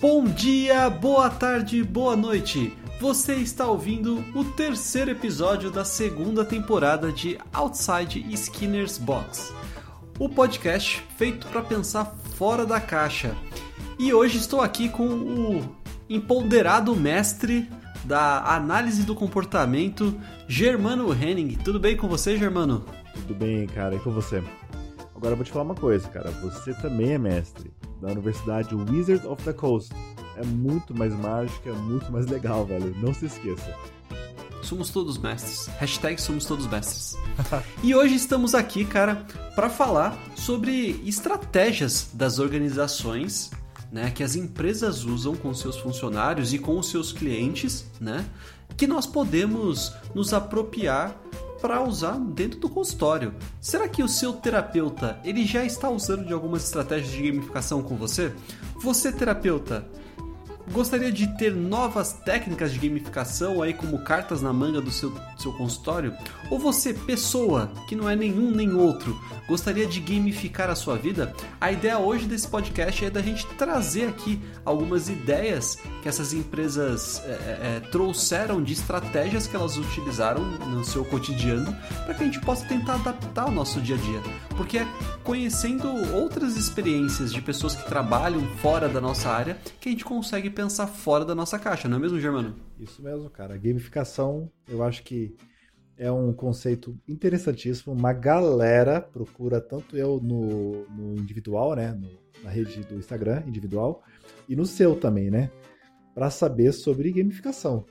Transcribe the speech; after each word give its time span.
Bom 0.00 0.24
dia, 0.24 0.88
boa 0.88 1.28
tarde, 1.28 1.84
boa 1.84 2.16
noite. 2.16 2.74
Você 2.98 3.34
está 3.34 3.66
ouvindo 3.66 4.24
o 4.34 4.42
terceiro 4.42 5.10
episódio 5.10 5.70
da 5.70 5.84
segunda 5.84 6.42
temporada 6.42 7.12
de 7.12 7.36
Outside 7.52 8.24
Skinner's 8.32 8.96
Box, 8.96 9.52
o 10.18 10.26
podcast 10.26 11.04
feito 11.18 11.46
para 11.48 11.60
pensar 11.60 12.06
fora 12.06 12.64
da 12.64 12.80
caixa. 12.80 13.36
E 13.98 14.10
hoje 14.10 14.38
estou 14.38 14.62
aqui 14.62 14.88
com 14.88 15.06
o 15.06 15.76
empoderado 16.08 16.96
mestre 16.96 17.68
da 18.02 18.54
análise 18.54 19.02
do 19.02 19.14
comportamento, 19.14 20.18
Germano 20.48 21.12
Henning. 21.12 21.58
Tudo 21.62 21.78
bem 21.78 21.94
com 21.94 22.08
você, 22.08 22.38
Germano? 22.38 22.86
Tudo 23.12 23.34
bem, 23.34 23.66
cara, 23.66 23.96
e 23.96 23.98
com 23.98 24.10
você? 24.10 24.42
Agora 25.14 25.34
eu 25.34 25.36
vou 25.36 25.44
te 25.44 25.52
falar 25.52 25.66
uma 25.66 25.74
coisa, 25.74 26.08
cara. 26.08 26.30
Você 26.30 26.72
também 26.72 27.12
é 27.12 27.18
mestre 27.18 27.70
da 28.00 28.08
Universidade 28.08 28.74
Wizard 28.74 29.26
of 29.26 29.42
the 29.44 29.52
Coast. 29.52 29.92
É 30.36 30.44
muito 30.44 30.96
mais 30.96 31.12
mágica, 31.14 31.70
é 31.70 31.72
muito 31.72 32.10
mais 32.10 32.26
legal, 32.26 32.64
velho. 32.64 32.94
Não 33.00 33.12
se 33.12 33.26
esqueça. 33.26 33.74
Somos 34.62 34.90
todos 34.90 35.18
mestres. 35.18 35.66
Hashtag 35.78 36.20
somos 36.20 36.44
todos 36.44 36.66
mestres. 36.66 37.16
e 37.82 37.94
hoje 37.94 38.14
estamos 38.14 38.54
aqui, 38.54 38.84
cara, 38.84 39.26
para 39.54 39.68
falar 39.68 40.18
sobre 40.34 41.02
estratégias 41.04 42.10
das 42.14 42.38
organizações 42.38 43.50
né, 43.90 44.10
que 44.10 44.22
as 44.22 44.36
empresas 44.36 45.04
usam 45.04 45.34
com 45.34 45.52
seus 45.52 45.76
funcionários 45.76 46.52
e 46.52 46.58
com 46.58 46.78
os 46.78 46.88
seus 46.88 47.12
clientes, 47.12 47.84
né, 48.00 48.24
que 48.76 48.86
nós 48.86 49.06
podemos 49.06 49.92
nos 50.14 50.32
apropriar 50.32 51.16
para 51.60 51.82
usar 51.82 52.18
dentro 52.18 52.58
do 52.58 52.68
consultório. 52.68 53.34
Será 53.60 53.88
que 53.88 54.02
o 54.02 54.08
seu 54.08 54.32
terapeuta 54.32 55.20
ele 55.24 55.44
já 55.44 55.64
está 55.64 55.88
usando 55.90 56.26
de 56.26 56.32
algumas 56.32 56.64
estratégias 56.64 57.12
de 57.12 57.30
gamificação 57.30 57.82
com 57.82 57.96
você? 57.96 58.32
Você 58.82 59.12
terapeuta 59.12 59.86
Gostaria 60.72 61.10
de 61.10 61.26
ter 61.36 61.52
novas 61.52 62.12
técnicas 62.12 62.72
de 62.72 62.78
gamificação 62.78 63.60
aí 63.60 63.74
como 63.74 63.98
cartas 64.04 64.40
na 64.40 64.52
manga 64.52 64.80
do 64.80 64.90
seu, 64.90 65.12
seu 65.36 65.52
consultório? 65.52 66.14
Ou 66.48 66.60
você, 66.60 66.94
pessoa, 66.94 67.72
que 67.88 67.96
não 67.96 68.08
é 68.08 68.14
nenhum 68.14 68.52
nem 68.52 68.72
outro, 68.72 69.20
gostaria 69.48 69.84
de 69.84 69.98
gamificar 69.98 70.70
a 70.70 70.76
sua 70.76 70.96
vida? 70.96 71.34
A 71.60 71.72
ideia 71.72 71.98
hoje 71.98 72.26
desse 72.26 72.46
podcast 72.46 73.04
é 73.04 73.10
da 73.10 73.20
gente 73.20 73.44
trazer 73.58 74.08
aqui 74.08 74.40
algumas 74.64 75.08
ideias 75.08 75.76
que 76.02 76.08
essas 76.08 76.32
empresas 76.32 77.20
é, 77.24 77.30
é, 77.30 77.76
é 77.76 77.80
trouxeram 77.90 78.62
de 78.62 78.72
estratégias 78.72 79.48
que 79.48 79.56
elas 79.56 79.76
utilizaram 79.76 80.44
no 80.44 80.84
seu 80.84 81.04
cotidiano 81.04 81.76
para 82.04 82.14
que 82.14 82.22
a 82.22 82.26
gente 82.26 82.40
possa 82.42 82.64
tentar 82.66 82.94
adaptar 82.94 83.42
ao 83.42 83.50
nosso 83.50 83.80
dia 83.80 83.96
a 83.96 83.98
dia. 83.98 84.22
Porque 84.60 84.76
é 84.76 84.86
conhecendo 85.24 85.88
outras 86.14 86.54
experiências 86.54 87.32
de 87.32 87.40
pessoas 87.40 87.74
que 87.74 87.88
trabalham 87.88 88.42
fora 88.58 88.90
da 88.90 89.00
nossa 89.00 89.30
área 89.30 89.56
que 89.80 89.88
a 89.88 89.92
gente 89.92 90.04
consegue 90.04 90.50
pensar 90.50 90.86
fora 90.86 91.24
da 91.24 91.34
nossa 91.34 91.58
caixa, 91.58 91.88
não 91.88 91.96
é 91.96 92.00
mesmo, 92.00 92.20
Germano? 92.20 92.54
Isso 92.78 93.02
mesmo, 93.02 93.30
cara. 93.30 93.56
Gamificação, 93.56 94.52
eu 94.68 94.82
acho 94.82 95.02
que 95.02 95.34
é 95.96 96.12
um 96.12 96.30
conceito 96.34 96.94
interessantíssimo. 97.08 97.94
Uma 97.94 98.12
galera 98.12 99.00
procura, 99.00 99.62
tanto 99.62 99.96
eu 99.96 100.20
no, 100.22 100.84
no 100.90 101.14
individual, 101.18 101.74
né? 101.74 101.92
No, 101.92 102.10
na 102.44 102.50
rede 102.50 102.82
do 102.82 102.96
Instagram 102.96 103.42
individual, 103.46 104.02
e 104.46 104.54
no 104.54 104.66
seu 104.66 104.94
também, 104.94 105.30
né? 105.30 105.50
Para 106.14 106.28
saber 106.28 106.72
sobre 106.72 107.10
gamificação. 107.10 107.86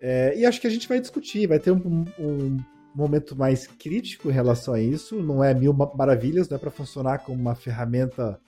É, 0.00 0.34
e 0.38 0.46
acho 0.46 0.58
que 0.58 0.66
a 0.66 0.70
gente 0.70 0.88
vai 0.88 0.98
discutir, 0.98 1.46
vai 1.46 1.58
ter 1.58 1.70
um, 1.70 2.06
um, 2.18 2.56
momento 2.94 3.36
mais 3.36 3.66
crítico 3.66 4.28
em 4.28 4.32
relação 4.32 4.74
a 4.74 4.80
isso. 4.80 5.22
Não 5.22 5.42
é 5.42 5.52
mil 5.52 5.72
maravilhas, 5.72 6.48
não 6.48 6.56
é 6.56 6.58
para 6.58 6.70
funcionar 6.70 7.18
como 7.18 7.40
uma 7.40 7.54
ferramenta 7.54 8.38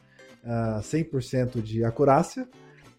uh, 0.45 0.79
ah, 0.79 0.81
100% 0.83 1.61
de 1.61 1.85
acurácia, 1.85 2.49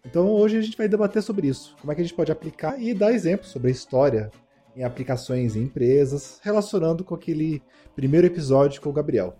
então 0.04 0.28
hoje 0.28 0.56
a 0.56 0.60
gente 0.60 0.76
vai 0.76 0.88
debater 0.88 1.22
sobre 1.22 1.48
isso. 1.48 1.76
Como 1.80 1.92
é 1.92 1.94
que 1.94 2.00
a 2.00 2.04
gente 2.04 2.14
pode 2.14 2.32
aplicar 2.32 2.80
e 2.80 2.94
dar 2.94 3.12
exemplos 3.12 3.50
sobre 3.50 3.68
a 3.68 3.72
história 3.72 4.30
em 4.76 4.84
aplicações 4.84 5.56
em 5.56 5.62
empresas, 5.62 6.38
relacionando 6.42 7.02
com 7.02 7.14
aquele 7.14 7.60
primeiro 7.96 8.26
episódio 8.28 8.80
com 8.80 8.90
o 8.90 8.92
Gabriel. 8.92 9.36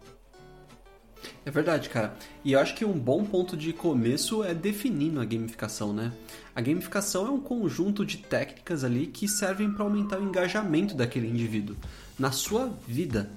É 1.44 1.50
verdade, 1.50 1.88
cara. 1.88 2.16
E 2.44 2.52
eu 2.52 2.60
acho 2.60 2.74
que 2.74 2.84
um 2.84 2.98
bom 2.98 3.24
ponto 3.24 3.56
de 3.56 3.72
começo 3.72 4.44
é 4.44 4.54
definindo 4.54 5.20
a 5.20 5.24
gamificação, 5.24 5.92
né? 5.92 6.12
A 6.54 6.60
gamificação 6.60 7.26
é 7.26 7.30
um 7.30 7.40
conjunto 7.40 8.04
de 8.04 8.18
técnicas 8.18 8.84
ali 8.84 9.06
que 9.06 9.26
servem 9.26 9.70
para 9.70 9.84
aumentar 9.84 10.18
o 10.18 10.24
engajamento 10.24 10.94
daquele 10.94 11.28
indivíduo 11.28 11.76
na 12.18 12.32
sua 12.32 12.70
vida. 12.86 13.30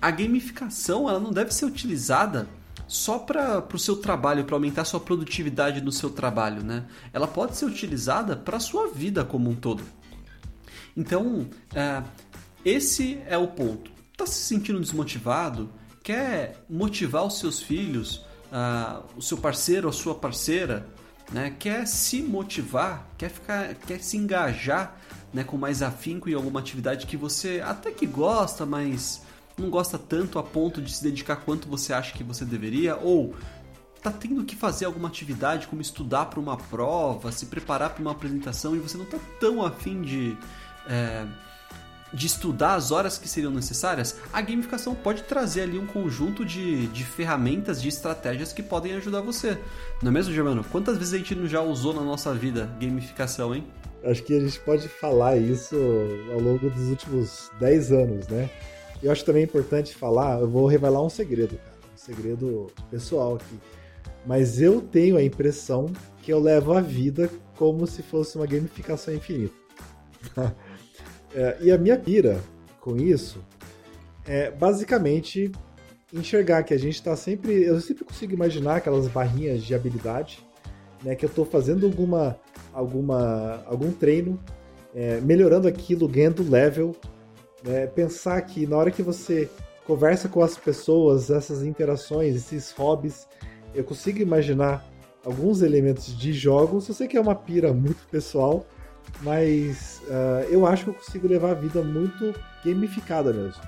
A 0.00 0.10
gamificação 0.10 1.08
ela 1.08 1.20
não 1.20 1.30
deve 1.30 1.54
ser 1.54 1.64
utilizada 1.64 2.48
só 2.86 3.18
para 3.18 3.66
o 3.72 3.78
seu 3.78 3.96
trabalho, 3.96 4.44
para 4.44 4.56
aumentar 4.56 4.84
sua 4.84 5.00
produtividade 5.00 5.80
no 5.80 5.90
seu 5.90 6.10
trabalho, 6.10 6.62
né? 6.62 6.84
Ela 7.12 7.26
pode 7.26 7.56
ser 7.56 7.64
utilizada 7.64 8.36
para 8.36 8.58
a 8.58 8.60
sua 8.60 8.88
vida 8.88 9.24
como 9.24 9.48
um 9.48 9.54
todo. 9.54 9.82
Então, 10.96 11.48
é, 11.74 12.02
esse 12.64 13.18
é 13.26 13.38
o 13.38 13.48
ponto. 13.48 13.90
Está 14.12 14.26
se 14.26 14.40
sentindo 14.42 14.78
desmotivado? 14.78 15.70
Quer 16.02 16.64
motivar 16.68 17.24
os 17.24 17.38
seus 17.38 17.60
filhos, 17.60 18.24
uh, 18.50 19.04
o 19.16 19.22
seu 19.22 19.38
parceiro, 19.38 19.88
a 19.88 19.92
sua 19.92 20.14
parceira? 20.14 20.86
Né? 21.32 21.54
Quer 21.58 21.86
se 21.86 22.22
motivar? 22.22 23.06
Quer, 23.16 23.30
ficar, 23.30 23.74
quer 23.74 24.00
se 24.00 24.16
engajar 24.16 24.96
né, 25.32 25.44
com 25.44 25.56
mais 25.56 25.82
afinco 25.82 26.28
em 26.28 26.34
alguma 26.34 26.60
atividade 26.60 27.06
que 27.06 27.16
você 27.16 27.62
até 27.64 27.90
que 27.90 28.06
gosta, 28.06 28.66
mas 28.66 29.22
não 29.56 29.70
gosta 29.70 29.98
tanto 29.98 30.38
a 30.38 30.42
ponto 30.42 30.82
de 30.82 30.92
se 30.92 31.02
dedicar 31.02 31.36
quanto 31.36 31.68
você 31.68 31.92
acha 31.92 32.12
que 32.12 32.24
você 32.24 32.44
deveria, 32.44 32.96
ou 32.96 33.34
tá 34.02 34.10
tendo 34.10 34.44
que 34.44 34.56
fazer 34.56 34.84
alguma 34.84 35.08
atividade 35.08 35.68
como 35.68 35.80
estudar 35.80 36.26
para 36.26 36.40
uma 36.40 36.56
prova, 36.56 37.30
se 37.30 37.46
preparar 37.46 37.90
para 37.90 38.02
uma 38.02 38.10
apresentação 38.10 38.74
e 38.74 38.78
você 38.78 38.98
não 38.98 39.04
tá 39.04 39.18
tão 39.38 39.64
afim 39.64 40.02
de, 40.02 40.36
é, 40.88 41.24
de 42.12 42.26
estudar 42.26 42.74
as 42.74 42.90
horas 42.90 43.16
que 43.16 43.28
seriam 43.28 43.52
necessárias, 43.52 44.16
a 44.32 44.40
gamificação 44.40 44.94
pode 44.94 45.22
trazer 45.22 45.62
ali 45.62 45.78
um 45.78 45.86
conjunto 45.86 46.44
de, 46.44 46.86
de 46.88 47.04
ferramentas, 47.04 47.80
de 47.80 47.88
estratégias 47.88 48.52
que 48.52 48.62
podem 48.62 48.94
ajudar 48.94 49.20
você. 49.20 49.58
Não 50.02 50.10
é 50.10 50.12
mesmo, 50.12 50.32
Germano? 50.32 50.64
Quantas 50.70 50.98
vezes 50.98 51.14
a 51.14 51.18
gente 51.18 51.46
já 51.46 51.62
usou 51.62 51.94
na 51.94 52.02
nossa 52.02 52.34
vida 52.34 52.70
gamificação, 52.80 53.54
hein? 53.54 53.64
Acho 54.04 54.22
que 54.22 54.36
a 54.36 54.40
gente 54.40 54.58
pode 54.60 54.88
falar 54.88 55.36
isso 55.36 55.76
ao 56.32 56.40
longo 56.40 56.68
dos 56.68 56.88
últimos 56.88 57.50
10 57.60 57.92
anos, 57.92 58.28
né? 58.28 58.50
Eu 59.02 59.10
acho 59.10 59.24
também 59.24 59.44
importante 59.44 59.94
falar, 59.94 60.40
eu 60.40 60.48
vou 60.48 60.66
revelar 60.66 61.02
um 61.02 61.10
segredo, 61.10 61.56
cara, 61.56 61.76
um 61.92 61.96
segredo 61.96 62.66
pessoal 62.90 63.36
aqui. 63.36 63.58
Mas 64.26 64.60
eu 64.60 64.80
tenho 64.80 65.16
a 65.16 65.22
impressão 65.22 65.90
que 66.22 66.32
eu 66.32 66.40
levo 66.40 66.72
a 66.72 66.80
vida 66.80 67.30
como 67.56 67.86
se 67.86 68.02
fosse 68.02 68.36
uma 68.36 68.46
gamificação 68.46 69.14
infinita. 69.14 69.54
é, 71.34 71.56
e 71.60 71.70
a 71.70 71.78
minha 71.78 71.98
pira 71.98 72.40
com 72.80 72.96
isso 72.96 73.42
é 74.26 74.50
basicamente 74.50 75.50
enxergar 76.12 76.62
que 76.62 76.74
a 76.74 76.78
gente 76.78 76.94
está 76.94 77.16
sempre. 77.16 77.64
Eu 77.64 77.80
sempre 77.80 78.04
consigo 78.04 78.32
imaginar 78.32 78.76
aquelas 78.76 79.08
barrinhas 79.08 79.62
de 79.62 79.74
habilidade, 79.74 80.46
né? 81.02 81.14
Que 81.14 81.24
eu 81.24 81.28
estou 81.28 81.44
fazendo 81.44 81.86
alguma, 81.86 82.38
alguma, 82.72 83.62
algum 83.66 83.90
treino, 83.90 84.38
é, 84.94 85.20
melhorando 85.20 85.66
aquilo, 85.66 86.06
ganhando 86.06 86.48
level, 86.48 86.94
né? 87.64 87.86
Pensar 87.86 88.40
que 88.42 88.66
na 88.66 88.76
hora 88.76 88.90
que 88.90 89.02
você 89.02 89.48
conversa 89.86 90.28
com 90.28 90.42
as 90.42 90.56
pessoas, 90.56 91.30
essas 91.30 91.62
interações, 91.62 92.36
esses 92.36 92.70
hobbies, 92.72 93.26
eu 93.74 93.82
consigo 93.82 94.20
imaginar 94.20 94.86
alguns 95.24 95.62
elementos 95.62 96.16
de 96.16 96.32
jogos. 96.32 96.88
Eu 96.88 96.94
sei 96.94 97.08
que 97.08 97.16
é 97.16 97.20
uma 97.20 97.34
pira 97.34 97.72
muito 97.72 98.06
pessoal, 98.10 98.66
mas 99.22 100.00
uh, 100.04 100.44
eu 100.50 100.66
acho 100.66 100.84
que 100.84 100.90
eu 100.90 100.94
consigo 100.94 101.28
levar 101.28 101.50
a 101.50 101.54
vida 101.54 101.82
muito 101.82 102.34
gamificada 102.64 103.32
mesmo. 103.32 103.62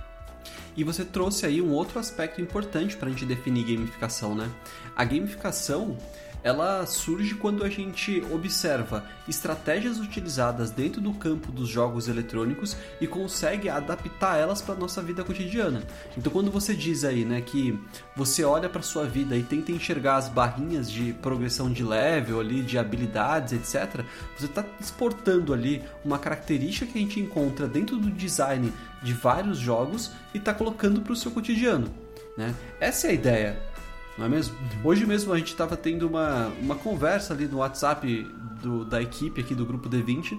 E 0.76 0.82
você 0.82 1.04
trouxe 1.04 1.46
aí 1.46 1.62
um 1.62 1.70
outro 1.72 1.98
aspecto 1.98 2.40
importante 2.40 2.96
para 2.96 3.08
a 3.08 3.10
gente 3.10 3.24
definir 3.24 3.64
gamificação, 3.64 4.34
né? 4.34 4.50
A 4.96 5.04
gamificação 5.04 5.96
ela 6.44 6.84
surge 6.84 7.34
quando 7.34 7.64
a 7.64 7.70
gente 7.70 8.22
observa 8.30 9.02
estratégias 9.26 9.98
utilizadas 9.98 10.70
dentro 10.70 11.00
do 11.00 11.14
campo 11.14 11.50
dos 11.50 11.70
jogos 11.70 12.06
eletrônicos 12.06 12.76
e 13.00 13.06
consegue 13.06 13.70
adaptar 13.70 14.36
elas 14.36 14.60
para 14.60 14.74
nossa 14.74 15.00
vida 15.00 15.24
cotidiana. 15.24 15.82
Então, 16.18 16.30
quando 16.30 16.50
você 16.50 16.74
diz 16.74 17.02
aí, 17.02 17.24
né, 17.24 17.40
que 17.40 17.78
você 18.14 18.44
olha 18.44 18.68
para 18.68 18.82
sua 18.82 19.06
vida 19.06 19.34
e 19.34 19.42
tenta 19.42 19.72
enxergar 19.72 20.16
as 20.16 20.28
barrinhas 20.28 20.90
de 20.90 21.14
progressão 21.14 21.72
de 21.72 21.82
level 21.82 22.38
ali, 22.38 22.62
de 22.62 22.76
habilidades, 22.76 23.54
etc, 23.54 24.04
você 24.36 24.44
está 24.44 24.62
exportando 24.78 25.54
ali 25.54 25.82
uma 26.04 26.18
característica 26.18 26.92
que 26.92 26.98
a 26.98 27.00
gente 27.00 27.18
encontra 27.18 27.66
dentro 27.66 27.96
do 27.96 28.10
design 28.10 28.70
de 29.02 29.14
vários 29.14 29.56
jogos 29.56 30.10
e 30.34 30.38
está 30.38 30.52
colocando 30.52 31.00
para 31.00 31.14
o 31.14 31.16
seu 31.16 31.30
cotidiano. 31.30 31.88
Né? 32.36 32.54
Essa 32.80 33.06
é 33.06 33.10
a 33.10 33.14
ideia 33.14 33.73
não 34.16 34.26
é 34.26 34.28
mesmo? 34.28 34.56
Hoje 34.82 35.04
mesmo 35.04 35.32
a 35.32 35.38
gente 35.38 35.52
estava 35.52 35.76
tendo 35.76 36.06
uma, 36.06 36.48
uma 36.60 36.74
conversa 36.76 37.34
ali 37.34 37.46
no 37.46 37.58
WhatsApp 37.58 38.22
do, 38.62 38.84
da 38.84 39.02
equipe 39.02 39.40
aqui 39.40 39.54
do 39.54 39.66
grupo 39.66 39.88
D20 39.88 40.38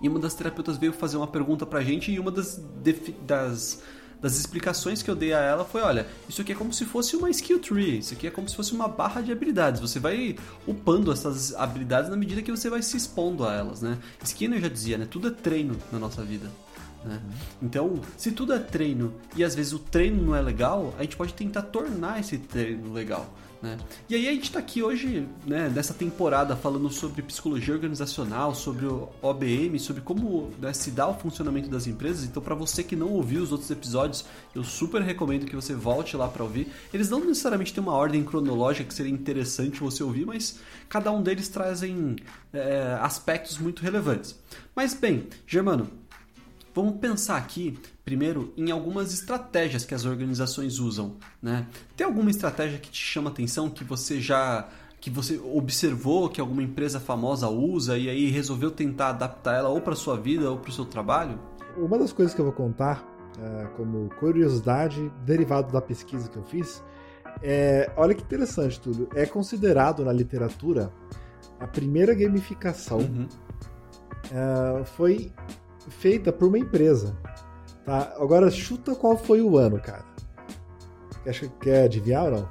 e 0.00 0.08
uma 0.08 0.18
das 0.18 0.34
terapeutas 0.34 0.76
veio 0.76 0.92
fazer 0.92 1.16
uma 1.16 1.26
pergunta 1.26 1.66
pra 1.66 1.82
gente 1.82 2.10
e 2.10 2.18
uma 2.18 2.30
das, 2.30 2.62
das, 3.26 3.82
das 4.20 4.38
explicações 4.38 5.02
que 5.02 5.10
eu 5.10 5.16
dei 5.16 5.32
a 5.32 5.40
ela 5.40 5.64
foi, 5.64 5.82
olha, 5.82 6.06
isso 6.28 6.40
aqui 6.40 6.52
é 6.52 6.54
como 6.54 6.72
se 6.72 6.84
fosse 6.84 7.16
uma 7.16 7.28
skill 7.30 7.58
tree, 7.58 7.98
isso 7.98 8.14
aqui 8.14 8.26
é 8.26 8.30
como 8.30 8.48
se 8.48 8.56
fosse 8.56 8.72
uma 8.72 8.88
barra 8.88 9.20
de 9.20 9.32
habilidades. 9.32 9.80
Você 9.80 9.98
vai 9.98 10.36
upando 10.66 11.12
essas 11.12 11.54
habilidades 11.54 12.10
na 12.10 12.16
medida 12.16 12.42
que 12.42 12.50
você 12.50 12.70
vai 12.70 12.80
se 12.80 12.96
expondo 12.96 13.44
a 13.44 13.54
elas, 13.54 13.82
né? 13.82 13.98
Skinner 14.22 14.60
já 14.60 14.68
dizia, 14.68 14.98
né? 14.98 15.06
Tudo 15.08 15.28
é 15.28 15.30
treino 15.30 15.76
na 15.92 15.98
nossa 15.98 16.22
vida. 16.22 16.48
Né? 17.04 17.20
Então, 17.62 18.00
se 18.16 18.32
tudo 18.32 18.52
é 18.52 18.58
treino 18.58 19.14
e 19.36 19.44
às 19.44 19.54
vezes 19.54 19.72
o 19.72 19.78
treino 19.78 20.22
não 20.22 20.34
é 20.34 20.42
legal, 20.42 20.94
a 20.98 21.02
gente 21.02 21.16
pode 21.16 21.34
tentar 21.34 21.62
tornar 21.62 22.20
esse 22.20 22.38
treino 22.38 22.92
legal. 22.92 23.26
Né? 23.60 23.76
E 24.08 24.14
aí 24.14 24.28
a 24.28 24.32
gente 24.32 24.44
está 24.44 24.60
aqui 24.60 24.82
hoje, 24.82 25.26
né, 25.44 25.68
nessa 25.68 25.92
temporada, 25.92 26.54
falando 26.54 26.88
sobre 26.90 27.22
psicologia 27.22 27.74
organizacional, 27.74 28.54
sobre 28.54 28.86
o 28.86 29.08
OBM, 29.20 29.78
sobre 29.80 30.00
como 30.00 30.52
né, 30.60 30.72
se 30.72 30.92
dá 30.92 31.08
o 31.08 31.14
funcionamento 31.14 31.68
das 31.68 31.86
empresas. 31.86 32.24
Então, 32.24 32.42
para 32.42 32.54
você 32.54 32.84
que 32.84 32.94
não 32.94 33.08
ouviu 33.08 33.42
os 33.42 33.50
outros 33.50 33.70
episódios, 33.70 34.24
eu 34.54 34.62
super 34.62 35.02
recomendo 35.02 35.44
que 35.44 35.56
você 35.56 35.74
volte 35.74 36.16
lá 36.16 36.28
para 36.28 36.44
ouvir. 36.44 36.72
Eles 36.92 37.10
não 37.10 37.20
necessariamente 37.20 37.74
têm 37.74 37.82
uma 37.82 37.94
ordem 37.94 38.22
cronológica 38.22 38.84
que 38.84 38.94
seria 38.94 39.12
interessante 39.12 39.80
você 39.80 40.02
ouvir, 40.04 40.24
mas 40.24 40.60
cada 40.88 41.10
um 41.10 41.20
deles 41.20 41.48
trazem 41.48 42.16
é, 42.52 42.96
aspectos 43.00 43.58
muito 43.58 43.82
relevantes. 43.82 44.38
Mas 44.74 44.94
bem, 44.94 45.26
Germano, 45.46 45.90
Vamos 46.78 47.00
pensar 47.00 47.38
aqui, 47.38 47.76
primeiro, 48.04 48.52
em 48.56 48.70
algumas 48.70 49.12
estratégias 49.12 49.84
que 49.84 49.96
as 49.96 50.04
organizações 50.04 50.78
usam. 50.78 51.16
Né? 51.42 51.66
Tem 51.96 52.06
alguma 52.06 52.30
estratégia 52.30 52.78
que 52.78 52.88
te 52.88 53.04
chama 53.04 53.30
atenção, 53.30 53.68
que 53.68 53.82
você 53.82 54.20
já 54.20 54.68
que 55.00 55.10
você 55.10 55.38
observou 55.38 56.28
que 56.28 56.40
alguma 56.40 56.62
empresa 56.62 57.00
famosa 57.00 57.48
usa 57.48 57.98
e 57.98 58.08
aí 58.08 58.30
resolveu 58.30 58.70
tentar 58.70 59.08
adaptar 59.08 59.56
ela 59.56 59.68
ou 59.68 59.80
para 59.80 59.96
sua 59.96 60.16
vida 60.16 60.48
ou 60.48 60.56
para 60.56 60.70
o 60.70 60.72
seu 60.72 60.84
trabalho? 60.84 61.40
Uma 61.76 61.98
das 61.98 62.12
coisas 62.12 62.32
que 62.32 62.40
eu 62.40 62.44
vou 62.44 62.54
contar 62.54 63.04
é, 63.40 63.64
como 63.76 64.08
curiosidade 64.10 65.10
derivado 65.26 65.72
da 65.72 65.80
pesquisa 65.80 66.28
que 66.28 66.36
eu 66.36 66.44
fiz 66.44 66.80
é, 67.42 67.90
olha 67.96 68.14
que 68.14 68.22
interessante 68.22 68.80
tudo, 68.80 69.08
é 69.16 69.26
considerado 69.26 70.04
na 70.04 70.12
literatura 70.12 70.92
a 71.58 71.66
primeira 71.66 72.14
gamificação 72.14 72.98
uhum. 72.98 73.28
é, 74.30 74.84
foi 74.84 75.32
feita 75.88 76.30
por 76.32 76.48
uma 76.48 76.58
empresa. 76.58 77.16
Tá? 77.84 78.12
Agora 78.18 78.50
chuta 78.50 78.92
qual 78.94 79.16
foi 79.16 79.40
o 79.40 79.56
ano, 79.56 79.80
cara. 79.80 80.04
Acho 81.26 81.48
que 81.48 81.58
quer 81.60 81.84
adivinhar 81.84 82.24
ou 82.24 82.32
não? 82.32 82.46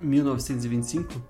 1925? 0.00 1.22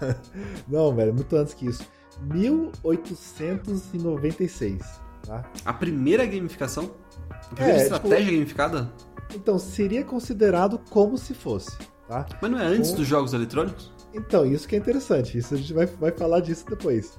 não, 0.68 0.94
velho, 0.94 1.12
muito 1.14 1.34
antes 1.36 1.54
que 1.54 1.66
isso. 1.66 1.84
1896. 2.22 5.00
Tá? 5.26 5.44
A 5.64 5.72
primeira 5.72 6.24
gamificação? 6.26 6.90
A 7.30 7.38
primeira 7.54 7.80
é, 7.80 7.82
estratégia 7.82 8.18
tipo, 8.18 8.32
gamificada? 8.32 8.92
Então, 9.34 9.58
seria 9.58 10.04
considerado 10.04 10.78
como 10.90 11.18
se 11.18 11.34
fosse. 11.34 11.76
Tá? 12.08 12.26
Mas 12.40 12.50
não 12.50 12.58
é 12.58 12.66
antes 12.66 12.90
Com... 12.90 12.96
dos 12.96 13.06
jogos 13.06 13.32
eletrônicos? 13.32 13.92
Então, 14.12 14.44
isso 14.44 14.66
que 14.68 14.74
é 14.76 14.78
interessante. 14.78 15.38
Isso 15.38 15.54
a 15.54 15.56
gente 15.56 15.72
vai, 15.72 15.86
vai 15.86 16.12
falar 16.12 16.40
disso 16.40 16.66
depois. 16.68 17.18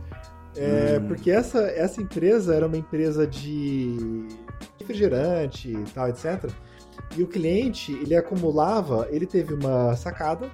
É, 0.56 1.00
hum. 1.00 1.08
Porque 1.08 1.32
essa, 1.32 1.60
essa 1.62 2.02
empresa 2.02 2.56
era 2.56 2.66
uma 2.66 2.78
empresa 2.78 3.28
de 3.28 4.28
refrigerante 4.80 5.72
e 5.72 5.84
tal, 5.94 6.10
etc. 6.10 6.50
E 7.18 7.24
o 7.24 7.28
cliente, 7.28 7.92
ele 7.94 8.16
acumulava, 8.16 9.08
ele 9.12 9.26
teve 9.26 9.54
uma 9.54 9.96
sacada 9.96 10.50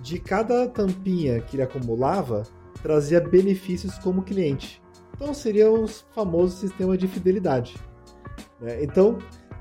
de 0.00 0.18
cada 0.18 0.68
tampinha 0.68 1.40
que 1.40 1.56
ele 1.56 1.62
acumulava 1.62 2.42
trazia 2.82 3.20
benefícios 3.20 3.96
como 3.98 4.22
cliente. 4.22 4.82
Então 5.14 5.32
seria 5.32 5.70
o 5.70 5.86
famoso 5.86 6.56
sistema 6.56 6.98
de 6.98 7.06
fidelidade. 7.06 7.76
Né? 8.60 8.82
Então, 8.82 9.18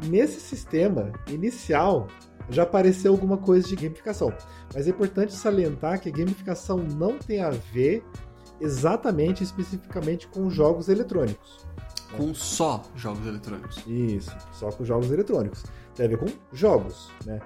nesse 0.07 0.39
sistema 0.39 1.11
inicial 1.29 2.07
já 2.49 2.63
apareceu 2.63 3.11
alguma 3.11 3.37
coisa 3.37 3.67
de 3.67 3.75
gamificação. 3.75 4.33
Mas 4.73 4.87
é 4.87 4.89
importante 4.89 5.33
salientar 5.33 6.01
que 6.01 6.09
a 6.09 6.11
gamificação 6.11 6.77
não 6.77 7.17
tem 7.17 7.41
a 7.41 7.51
ver 7.51 8.03
exatamente, 8.61 9.43
especificamente 9.43 10.27
com 10.27 10.49
jogos 10.49 10.87
eletrônicos. 10.87 11.65
Com 12.15 12.33
só 12.33 12.83
jogos 12.95 13.25
eletrônicos. 13.25 13.83
Isso, 13.87 14.35
só 14.53 14.69
com 14.71 14.85
jogos 14.85 15.11
eletrônicos. 15.11 15.63
Tem 15.95 16.05
a 16.05 16.09
ver 16.09 16.17
com 16.17 16.27
jogos, 16.53 17.09
né? 17.25 17.39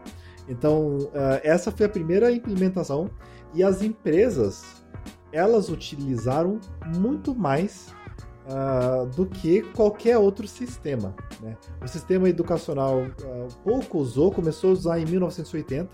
Então, 0.48 0.98
uh, 0.98 1.40
essa 1.44 1.72
foi 1.72 1.86
a 1.86 1.90
primeira 1.90 2.32
implementação 2.32 3.10
e 3.54 3.64
as 3.64 3.82
empresas, 3.82 4.84
elas 5.32 5.70
utilizaram 5.70 6.60
muito 6.96 7.34
mais 7.34 7.88
uh, 8.46 9.06
do 9.16 9.26
que 9.26 9.62
qualquer 9.74 10.18
outro 10.18 10.48
sistema. 10.48 11.16
Né? 11.42 11.58
O 11.82 11.88
sistema 11.88 12.30
educacional 12.30 13.02
uh, 13.02 13.48
pouco 13.64 13.98
usou, 13.98 14.32
começou 14.32 14.72
a 14.72 14.74
usar 14.74 15.00
em 15.00 15.06
1980, 15.06 15.90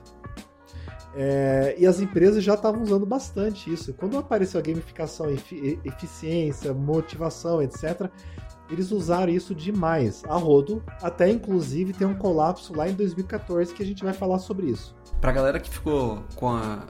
é, 1.15 1.75
e 1.77 1.85
as 1.85 1.99
empresas 1.99 2.43
já 2.43 2.53
estavam 2.53 2.81
usando 2.81 3.05
bastante 3.05 3.71
isso. 3.71 3.93
Quando 3.93 4.17
apareceu 4.17 4.59
a 4.59 4.63
gamificação, 4.63 5.27
eficiência, 5.29 6.73
motivação, 6.73 7.61
etc., 7.61 8.09
eles 8.69 8.91
usaram 8.91 9.31
isso 9.31 9.53
demais, 9.53 10.23
a 10.29 10.35
rodo, 10.35 10.81
até 11.01 11.29
inclusive 11.29 11.91
tem 11.91 12.07
um 12.07 12.15
colapso 12.15 12.73
lá 12.73 12.87
em 12.87 12.93
2014 12.93 13.73
que 13.73 13.83
a 13.83 13.85
gente 13.85 14.01
vai 14.01 14.13
falar 14.13 14.39
sobre 14.39 14.67
isso. 14.67 14.95
Pra 15.19 15.33
galera 15.33 15.59
que 15.59 15.69
ficou 15.69 16.23
com 16.35 16.47
a 16.47 16.87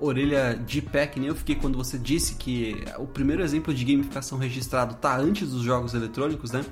orelha 0.00 0.54
de 0.54 0.80
pé, 0.80 1.06
que 1.06 1.20
nem 1.20 1.28
eu 1.28 1.34
fiquei 1.34 1.54
quando 1.54 1.76
você 1.76 1.98
disse 1.98 2.36
que 2.36 2.82
o 2.98 3.06
primeiro 3.06 3.42
exemplo 3.42 3.74
de 3.74 3.84
gamificação 3.84 4.38
registrado 4.38 4.94
tá 4.94 5.14
antes 5.14 5.50
dos 5.50 5.62
jogos 5.62 5.92
eletrônicos, 5.92 6.52
né? 6.52 6.64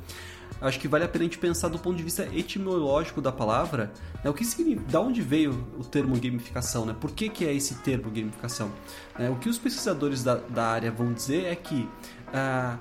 Acho 0.60 0.78
que 0.78 0.88
vale 0.88 1.04
a 1.04 1.08
pena 1.08 1.24
a 1.24 1.26
gente 1.26 1.38
pensar 1.38 1.68
do 1.68 1.78
ponto 1.78 1.96
de 1.96 2.02
vista 2.02 2.28
etimológico 2.34 3.20
da 3.20 3.30
palavra, 3.30 3.92
né? 4.22 4.30
o 4.30 4.34
que 4.34 4.44
significa, 4.44 4.90
da 4.90 5.00
onde 5.00 5.22
veio 5.22 5.66
o 5.78 5.84
termo 5.84 6.18
gamificação, 6.18 6.84
né? 6.84 6.96
Por 6.98 7.12
que, 7.12 7.28
que 7.28 7.44
é 7.44 7.52
esse 7.52 7.76
termo 7.76 8.10
gamificação? 8.10 8.70
É, 9.18 9.30
o 9.30 9.36
que 9.36 9.48
os 9.48 9.58
pesquisadores 9.58 10.22
da, 10.22 10.36
da 10.36 10.66
área 10.66 10.90
vão 10.90 11.12
dizer 11.12 11.44
é 11.44 11.54
que 11.54 11.88
uh, 12.28 12.78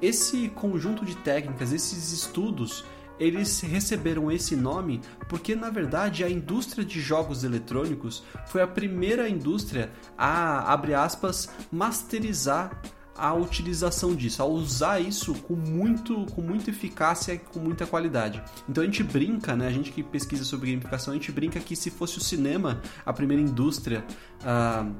esse 0.00 0.48
conjunto 0.50 1.04
de 1.04 1.16
técnicas, 1.16 1.72
esses 1.72 2.12
estudos, 2.12 2.84
eles 3.18 3.60
receberam 3.60 4.30
esse 4.30 4.54
nome 4.54 5.00
porque, 5.28 5.54
na 5.54 5.70
verdade, 5.70 6.22
a 6.22 6.30
indústria 6.30 6.84
de 6.84 7.00
jogos 7.00 7.42
eletrônicos 7.42 8.22
foi 8.46 8.62
a 8.62 8.66
primeira 8.66 9.28
indústria 9.28 9.90
a, 10.16 10.72
abre 10.72 10.94
aspas, 10.94 11.50
masterizar 11.70 12.80
a 13.18 13.34
utilização 13.34 14.14
disso, 14.14 14.40
a 14.40 14.46
usar 14.46 15.00
isso 15.00 15.34
com 15.34 15.54
muito, 15.54 16.24
com 16.26 16.40
muita 16.40 16.70
eficácia 16.70 17.34
e 17.34 17.38
com 17.38 17.58
muita 17.58 17.84
qualidade. 17.84 18.42
Então 18.68 18.82
a 18.82 18.86
gente 18.86 19.02
brinca, 19.02 19.56
né? 19.56 19.66
A 19.66 19.72
gente 19.72 19.90
que 19.90 20.02
pesquisa 20.02 20.44
sobre 20.44 20.70
gamificação, 20.70 21.12
a 21.12 21.16
gente 21.16 21.32
brinca 21.32 21.58
que 21.58 21.74
se 21.74 21.90
fosse 21.90 22.18
o 22.18 22.20
cinema 22.20 22.80
a 23.04 23.12
primeira 23.12 23.42
indústria 23.42 24.04
uh, 24.40 24.94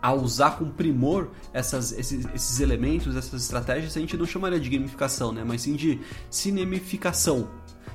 a 0.00 0.12
usar 0.12 0.52
com 0.52 0.70
primor 0.70 1.30
essas, 1.52 1.92
esses, 1.92 2.26
esses, 2.34 2.60
elementos, 2.60 3.16
essas 3.16 3.42
estratégias, 3.42 3.96
a 3.96 4.00
gente 4.00 4.16
não 4.16 4.26
chamaria 4.26 4.60
de 4.60 4.68
gamificação, 4.68 5.32
né? 5.32 5.42
Mas 5.44 5.62
sim 5.62 5.74
de 5.74 5.98
cinemificação 6.30 7.48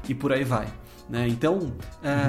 e 0.10 0.15
por 0.15 0.34
aí 0.34 0.43
vai. 0.43 0.67
Né? 1.10 1.27
Então, 1.27 1.57
uh, 1.57 1.74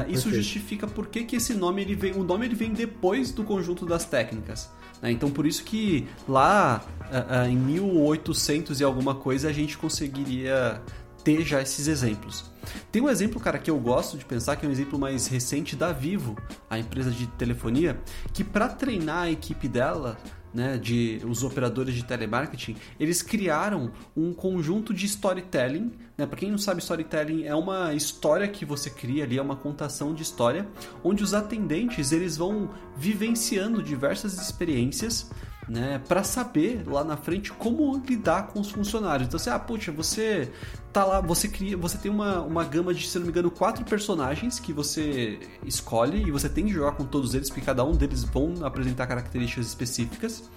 isso 0.09 0.33
justifica 0.33 0.87
por 0.87 1.07
que, 1.07 1.25
que 1.25 1.37
esse 1.37 1.54
nome 1.54 1.83
ele 1.83 1.95
vem, 1.95 2.12
o 2.12 2.25
nome 2.25 2.47
ele 2.47 2.54
vem 2.54 2.73
depois 2.73 3.31
do 3.31 3.45
conjunto 3.45 3.87
das 3.87 4.04
técnicas. 4.04 4.71
Né? 5.00 5.11
Então 5.11 5.31
por 5.31 5.47
isso 5.47 5.62
que 5.64 6.07
lá 6.28 6.85
uh, 7.02 7.45
uh, 7.45 7.49
em 7.49 7.57
1800 7.57 8.81
e 8.81 8.85
alguma 8.85 9.14
coisa 9.14 9.49
a 9.49 9.52
gente 9.52 9.78
conseguiria 9.78 10.83
ter 11.23 11.43
já 11.43 11.62
esses 11.62 11.88
exemplos. 11.88 12.50
Tem 12.93 13.00
um 13.00 13.09
exemplo, 13.09 13.40
cara, 13.40 13.59
que 13.59 13.71
eu 13.71 13.78
gosto 13.78 14.19
de 14.19 14.25
pensar, 14.25 14.57
que 14.57 14.66
é 14.66 14.69
um 14.69 14.73
exemplo 14.73 14.99
mais 14.99 15.26
recente 15.26 15.75
da 15.75 15.90
Vivo, 15.90 16.37
a 16.69 16.78
empresa 16.78 17.11
de 17.11 17.26
telefonia, 17.26 17.99
que 18.33 18.45
para 18.45 18.69
treinar 18.69 19.23
a 19.23 19.31
equipe 19.31 19.66
dela, 19.66 20.19
né, 20.55 20.79
de 20.79 21.21
os 21.29 21.43
operadores 21.43 21.95
de 21.95 22.05
telemarketing, 22.05 22.77
eles 22.99 23.21
criaram 23.21 23.91
um 24.17 24.33
conjunto 24.33 24.95
de 24.95 25.05
storytelling. 25.07 25.93
Né? 26.17 26.25
Para 26.27 26.39
quem 26.39 26.51
não 26.51 26.59
sabe, 26.59 26.81
storytelling 26.81 27.45
é 27.45 27.55
uma 27.55 27.93
história 27.93 28.47
que 28.47 28.65
você 28.65 28.89
cria 28.89 29.25
ali, 29.25 29.37
é 29.37 29.43
uma 29.43 29.57
contação 29.57 30.15
de 30.15 30.23
história, 30.23 30.69
onde 31.03 31.25
os 31.25 31.35
atendentes 31.35 32.13
eles 32.13 32.37
vão 32.37 32.71
vivenciando 32.97 33.83
diversas 33.83 34.41
experiências 34.41 35.31
né, 35.68 36.00
para 36.06 36.23
saber 36.23 36.83
lá 36.87 37.02
na 37.04 37.16
frente 37.16 37.52
como 37.52 37.97
lidar 38.06 38.49
com 38.49 38.61
os 38.61 38.71
funcionários. 38.71 39.28
Então, 39.28 39.38
você, 39.38 39.50
ah, 39.50 39.59
puxa, 39.59 39.90
você 39.92 40.50
tá 40.92 41.04
lá, 41.04 41.21
você 41.21 41.49
cria, 41.49 41.76
você 41.76 41.99
tem 41.99 42.11
uma, 42.11 42.40
uma 42.42 42.64
gama 42.64 42.92
de, 42.94 43.06
se 43.06 43.18
não 43.18 43.26
me 43.26 43.33
engano, 43.33 43.50
quatro 43.50 43.85
personagens 43.85 44.59
que 44.59 44.73
você 44.73 45.40
escolhe 45.64 46.23
e 46.26 46.30
você 46.30 46.49
tem 46.49 46.66
que 46.66 46.73
jogar 46.73 46.92
com 46.92 47.04
todos 47.04 47.35
eles, 47.35 47.49
porque 47.49 47.64
cada 47.64 47.85
um 47.85 47.92
deles 47.92 48.25
vão 48.25 48.64
apresentar 48.64 49.06
características 49.06 49.66
específicas. 49.66 50.50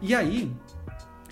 E 0.00 0.14
aí, 0.14 0.52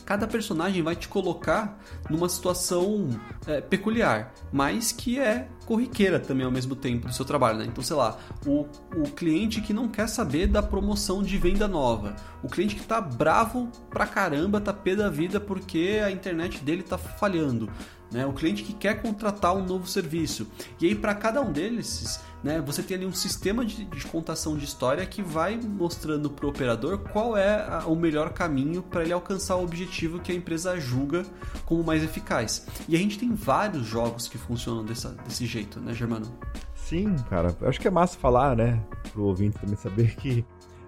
cada 0.04 0.26
personagem 0.26 0.82
vai 0.82 0.96
te 0.96 1.08
colocar 1.08 1.78
numa 2.10 2.28
situação 2.28 3.08
é, 3.46 3.60
peculiar, 3.60 4.32
mas 4.52 4.92
que 4.92 5.18
é 5.18 5.48
corriqueira 5.64 6.18
também 6.18 6.44
ao 6.44 6.52
mesmo 6.52 6.74
tempo 6.74 7.06
do 7.06 7.14
seu 7.14 7.24
trabalho. 7.24 7.58
Né? 7.58 7.66
Então, 7.66 7.82
sei 7.82 7.96
lá, 7.96 8.18
o, 8.46 8.66
o 8.96 9.04
cliente 9.14 9.60
que 9.60 9.72
não 9.72 9.88
quer 9.88 10.08
saber 10.08 10.46
da 10.46 10.62
promoção 10.62 11.22
de 11.22 11.38
venda 11.38 11.66
nova, 11.68 12.16
o 12.42 12.48
cliente 12.48 12.74
que 12.74 12.86
tá 12.86 13.00
bravo 13.00 13.70
pra 13.90 14.06
caramba, 14.06 14.60
tá 14.60 14.72
pé 14.72 14.96
da 14.96 15.08
vida 15.08 15.40
porque 15.40 16.00
a 16.04 16.10
internet 16.10 16.62
dele 16.62 16.82
tá 16.82 16.98
falhando. 16.98 17.70
Né? 18.12 18.26
O 18.26 18.32
cliente 18.32 18.62
que 18.62 18.72
quer 18.72 19.00
contratar 19.00 19.56
um 19.56 19.64
novo 19.64 19.86
serviço. 19.86 20.46
E 20.80 20.86
aí 20.86 20.94
para 20.94 21.14
cada 21.14 21.40
um 21.40 21.50
deles, 21.50 22.20
né, 22.42 22.60
você 22.60 22.82
tem 22.82 22.96
ali 22.96 23.06
um 23.06 23.12
sistema 23.12 23.64
de, 23.64 23.84
de 23.84 24.06
contação 24.06 24.56
de 24.56 24.64
história 24.64 25.04
que 25.06 25.22
vai 25.22 25.56
mostrando 25.56 26.28
para 26.28 26.46
o 26.46 26.48
operador 26.48 26.98
qual 26.98 27.36
é 27.36 27.66
a, 27.68 27.86
o 27.86 27.94
melhor 27.94 28.30
caminho 28.30 28.82
para 28.82 29.02
ele 29.02 29.12
alcançar 29.12 29.56
o 29.56 29.64
objetivo 29.64 30.18
que 30.18 30.32
a 30.32 30.34
empresa 30.34 30.78
julga 30.78 31.24
como 31.64 31.82
mais 31.82 32.02
eficaz. 32.02 32.66
E 32.88 32.96
a 32.96 32.98
gente 32.98 33.18
tem 33.18 33.34
vários 33.34 33.86
jogos 33.86 34.28
que 34.28 34.36
funcionam 34.36 34.84
dessa, 34.84 35.10
desse 35.24 35.46
jeito, 35.46 35.80
né, 35.80 35.94
Germano? 35.94 36.26
Sim, 36.74 37.14
cara. 37.30 37.56
Eu 37.60 37.68
acho 37.68 37.80
que 37.80 37.88
é 37.88 37.90
massa 37.90 38.18
falar, 38.18 38.56
né, 38.56 38.82
pro 39.12 39.24
ouvinte 39.24 39.58
também 39.58 39.76
saber 39.76 40.14
que 40.16 40.44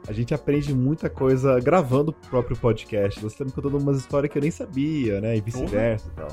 a 0.07 0.13
gente 0.13 0.35
aprende 0.35 0.75
muita 0.75 1.09
coisa 1.09 1.59
gravando 1.61 2.11
o 2.11 2.29
próprio 2.29 2.57
podcast. 2.57 3.21
Você 3.21 3.39
tá 3.39 3.45
me 3.45 3.53
contando 3.53 3.79
umas 3.79 3.99
histórias 3.99 4.31
que 4.31 4.37
eu 4.37 4.43
nem 4.43 4.51
sabia, 4.51 5.21
né? 5.21 5.37
E 5.37 5.41
vice-versa 5.41 6.07
e 6.09 6.11
tal. 6.11 6.29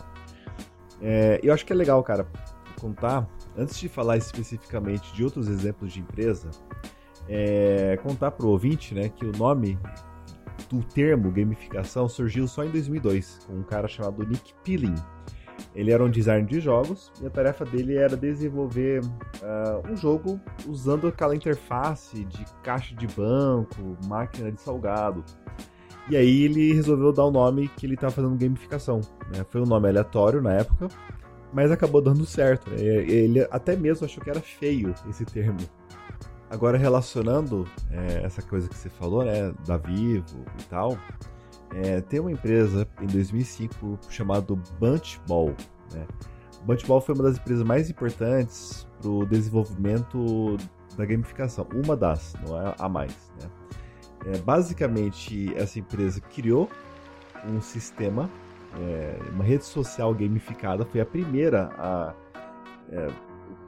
É, 1.01 1.39
eu 1.41 1.53
acho 1.53 1.65
que 1.65 1.73
é 1.73 1.75
legal, 1.75 2.01
cara, 2.03 2.27
contar, 2.79 3.27
antes 3.57 3.79
de 3.79 3.89
falar 3.89 4.17
especificamente 4.17 5.13
de 5.13 5.23
outros 5.23 5.47
exemplos 5.47 5.93
de 5.93 5.99
empresa, 5.99 6.49
é, 7.27 7.97
contar 8.03 8.31
pro 8.31 8.49
ouvinte, 8.49 8.93
né, 8.93 9.09
que 9.09 9.25
o 9.25 9.31
nome 9.31 9.77
do 10.69 10.83
termo 10.83 11.31
gamificação 11.31 12.07
surgiu 12.07 12.47
só 12.47 12.63
em 12.63 12.69
2002, 12.69 13.39
com 13.45 13.53
um 13.53 13.63
cara 13.63 13.87
chamado 13.87 14.25
Nick 14.25 14.53
Pilling. 14.63 14.95
Ele 15.75 15.91
era 15.91 16.03
um 16.03 16.09
designer 16.09 16.45
de 16.45 16.59
jogos 16.59 17.11
e 17.21 17.27
a 17.27 17.29
tarefa 17.29 17.63
dele 17.63 17.95
era 17.95 18.17
desenvolver 18.17 19.01
uh, 19.01 19.91
um 19.91 19.95
jogo 19.95 20.39
usando 20.67 21.07
aquela 21.07 21.35
interface 21.35 22.25
de 22.25 22.43
caixa 22.63 22.95
de 22.95 23.07
banco, 23.07 23.97
máquina 24.07 24.51
de 24.51 24.59
salgado. 24.59 25.23
E 26.09 26.17
aí 26.17 26.43
ele 26.43 26.73
resolveu 26.73 27.13
dar 27.13 27.25
o 27.25 27.31
nome 27.31 27.67
que 27.69 27.85
ele 27.85 27.93
estava 27.93 28.11
fazendo 28.11 28.35
gamificação. 28.35 29.01
Né? 29.33 29.45
Foi 29.49 29.61
um 29.61 29.65
nome 29.65 29.87
aleatório 29.87 30.41
na 30.41 30.53
época, 30.53 30.87
mas 31.53 31.71
acabou 31.71 32.01
dando 32.01 32.25
certo. 32.25 32.69
Né? 32.71 32.81
Ele 32.81 33.47
até 33.51 33.75
mesmo 33.75 34.05
achou 34.05 34.23
que 34.23 34.29
era 34.29 34.41
feio 34.41 34.93
esse 35.09 35.25
termo. 35.25 35.59
Agora 36.49 36.77
relacionando 36.77 37.65
é, 37.89 38.23
essa 38.25 38.41
coisa 38.41 38.67
que 38.67 38.75
você 38.75 38.89
falou, 38.89 39.23
né, 39.23 39.53
da 39.65 39.77
Vivo 39.77 40.43
e 40.59 40.63
tal, 40.63 40.97
é, 41.73 42.01
tem 42.01 42.19
uma 42.19 42.31
empresa 42.31 42.85
em 43.01 43.07
2005 43.07 43.97
chamada 44.09 44.53
Bunchball. 44.77 45.55
Né? 45.93 46.05
Bunchball 46.65 46.99
foi 46.99 47.15
uma 47.15 47.23
das 47.23 47.37
empresas 47.37 47.63
mais 47.63 47.89
importantes 47.89 48.85
para 48.99 49.09
o 49.09 49.25
desenvolvimento 49.25 50.57
da 50.97 51.05
gamificação, 51.05 51.65
uma 51.73 51.95
das, 51.95 52.35
não 52.45 52.59
é 52.61 52.75
a 52.77 52.89
mais. 52.89 53.31
Né? 53.41 53.49
É, 54.25 54.37
basicamente, 54.37 55.51
essa 55.55 55.79
empresa 55.79 56.21
criou 56.21 56.69
um 57.47 57.61
sistema, 57.61 58.29
é, 58.79 59.17
uma 59.31 59.43
rede 59.43 59.65
social 59.65 60.13
gamificada, 60.13 60.85
foi 60.85 61.01
a 61.01 61.05
primeira 61.05 61.69
a 61.77 62.13
é, 62.91 63.07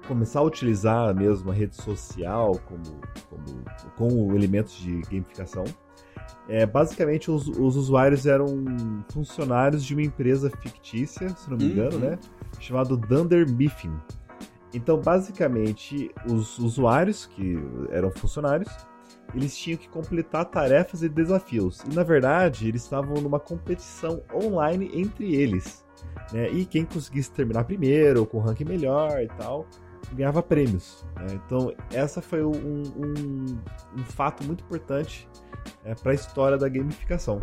começar 0.07 0.39
a 0.39 0.43
utilizar 0.43 1.15
mesmo 1.15 1.49
a 1.49 1.53
rede 1.53 1.75
social 1.75 2.59
como, 2.65 3.01
como 3.29 3.63
com 3.95 4.35
elementos 4.35 4.75
de 4.75 5.01
gamificação. 5.01 5.63
É, 6.47 6.65
basicamente, 6.65 7.31
os, 7.31 7.47
os, 7.47 7.75
usuários 7.75 8.25
eram 8.25 8.63
funcionários 9.11 9.83
de 9.83 9.93
uma 9.93 10.03
empresa 10.03 10.51
fictícia, 10.61 11.29
se 11.29 11.49
não 11.49 11.57
me 11.57 11.65
engano, 11.65 11.95
uhum. 11.95 11.99
né? 11.99 12.19
Chamado 12.59 12.97
Dunder 12.97 13.49
Miffin. 13.49 13.93
Então, 14.73 14.99
basicamente, 14.99 16.11
os 16.27 16.57
usuários, 16.59 17.25
que 17.25 17.57
eram 17.91 18.11
funcionários, 18.11 18.69
eles 19.33 19.57
tinham 19.57 19.77
que 19.77 19.89
completar 19.89 20.45
tarefas 20.45 21.03
e 21.03 21.09
desafios. 21.09 21.81
E, 21.81 21.93
na 21.93 22.03
verdade, 22.03 22.67
eles 22.67 22.83
estavam 22.83 23.15
numa 23.21 23.39
competição 23.39 24.23
online 24.33 24.91
entre 24.93 25.35
eles. 25.35 25.83
Né? 26.31 26.49
E 26.51 26.65
quem 26.65 26.85
conseguisse 26.85 27.31
terminar 27.31 27.63
primeiro, 27.63 28.25
com 28.25 28.39
ranking 28.39 28.65
melhor 28.65 29.21
e 29.21 29.27
tal, 29.27 29.65
ganhava 30.13 30.43
prêmios. 30.43 31.05
Né? 31.15 31.39
Então, 31.45 31.73
essa 31.91 32.21
foi 32.21 32.43
um, 32.43 32.51
um, 32.51 33.59
um 33.97 34.03
fato 34.03 34.43
muito 34.43 34.63
importante 34.63 35.27
é, 35.83 35.95
para 35.95 36.11
a 36.11 36.15
história 36.15 36.57
da 36.57 36.69
gamificação. 36.69 37.41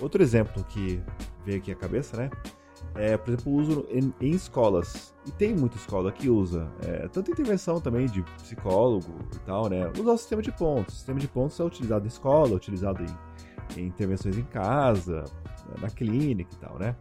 Outro 0.00 0.22
exemplo 0.22 0.64
que 0.64 1.02
veio 1.44 1.58
aqui 1.58 1.72
à 1.72 1.76
cabeça, 1.76 2.16
né? 2.16 2.30
É, 2.94 3.16
por 3.16 3.32
exemplo, 3.32 3.52
uso 3.52 3.86
em, 3.88 4.12
em 4.20 4.30
escolas. 4.32 5.14
E 5.26 5.30
tem 5.30 5.54
muita 5.54 5.76
escola 5.76 6.12
que 6.12 6.28
usa, 6.28 6.68
é, 6.82 7.08
tanto 7.08 7.30
intervenção 7.30 7.80
também 7.80 8.06
de 8.06 8.22
psicólogo 8.22 9.14
e 9.34 9.38
tal, 9.40 9.68
né? 9.68 9.90
Usar 9.98 10.12
o 10.12 10.18
sistema 10.18 10.42
de 10.42 10.52
pontos. 10.52 10.94
O 10.94 10.96
sistema 10.98 11.18
de 11.18 11.28
pontos 11.28 11.58
é 11.58 11.64
utilizado 11.64 12.04
em 12.04 12.08
escola, 12.08 12.54
utilizado 12.54 13.02
em, 13.02 13.80
em 13.80 13.86
intervenções 13.86 14.36
em 14.36 14.44
casa, 14.44 15.24
na 15.80 15.88
clínica 15.88 16.50
e 16.54 16.58
tal, 16.58 16.78
né? 16.78 16.96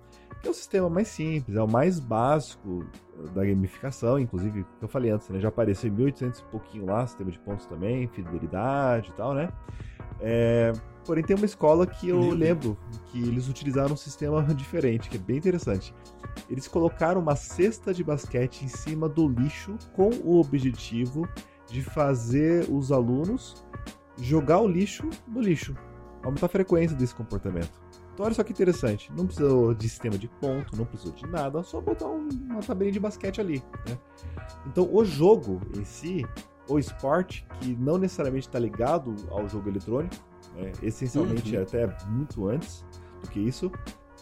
é 0.47 0.49
o 0.49 0.53
sistema 0.53 0.89
mais 0.89 1.07
simples, 1.07 1.55
é 1.55 1.61
o 1.61 1.67
mais 1.67 1.99
básico 1.99 2.85
da 3.33 3.45
gamificação, 3.45 4.17
inclusive, 4.17 4.63
que 4.63 4.83
eu 4.83 4.87
falei 4.87 5.11
antes, 5.11 5.29
né? 5.29 5.39
Já 5.39 5.49
apareceu 5.49 5.89
em 5.89 5.93
1800 5.93 6.39
e 6.39 6.43
pouquinho 6.45 6.85
lá, 6.85 7.05
sistema 7.05 7.29
de 7.29 7.39
pontos 7.39 7.65
também, 7.67 8.07
fidelidade 8.07 9.09
e 9.09 9.13
tal, 9.13 9.33
né? 9.33 9.49
É, 10.19 10.71
porém, 11.05 11.23
tem 11.23 11.35
uma 11.35 11.45
escola 11.45 11.85
que 11.85 12.09
eu 12.09 12.29
lembro 12.31 12.77
que 13.07 13.19
eles 13.19 13.47
utilizaram 13.47 13.93
um 13.93 13.97
sistema 13.97 14.43
diferente, 14.55 15.09
que 15.09 15.17
é 15.17 15.19
bem 15.19 15.37
interessante. 15.37 15.93
Eles 16.49 16.67
colocaram 16.67 17.21
uma 17.21 17.35
cesta 17.35 17.93
de 17.93 18.03
basquete 18.03 18.63
em 18.63 18.67
cima 18.67 19.09
do 19.09 19.27
lixo 19.27 19.77
com 19.93 20.09
o 20.23 20.39
objetivo 20.39 21.27
de 21.67 21.81
fazer 21.81 22.67
os 22.69 22.91
alunos 22.91 23.63
jogar 24.17 24.59
o 24.59 24.67
lixo 24.67 25.09
no 25.27 25.41
lixo. 25.41 25.75
Aumentar 26.23 26.45
a 26.45 26.49
frequência 26.49 26.95
desse 26.95 27.15
comportamento. 27.15 27.81
Então, 28.13 28.25
olha 28.25 28.35
só 28.35 28.43
que 28.43 28.51
interessante. 28.51 29.11
Não 29.17 29.25
precisou 29.25 29.73
de 29.73 29.89
sistema 29.89 30.17
de 30.17 30.27
ponto, 30.27 30.77
não 30.77 30.85
precisou 30.85 31.13
de 31.13 31.25
nada, 31.27 31.63
só 31.63 31.81
botar 31.81 32.05
uma 32.07 32.61
tabelinha 32.61 32.93
de 32.93 32.99
basquete 32.99 33.41
ali. 33.41 33.63
Né? 33.87 33.97
Então, 34.67 34.87
o 34.93 35.03
jogo 35.03 35.61
em 35.75 35.83
si 35.83 36.25
o 36.67 36.79
esporte, 36.79 37.45
que 37.59 37.75
não 37.75 37.97
necessariamente 37.97 38.47
está 38.47 38.59
ligado 38.59 39.15
ao 39.29 39.47
jogo 39.47 39.69
eletrônico, 39.69 40.15
né? 40.55 40.71
essencialmente 40.81 41.55
uhum. 41.55 41.63
até 41.63 41.87
muito 42.07 42.47
antes 42.47 42.85
do 43.21 43.29
que 43.29 43.39
isso, 43.39 43.71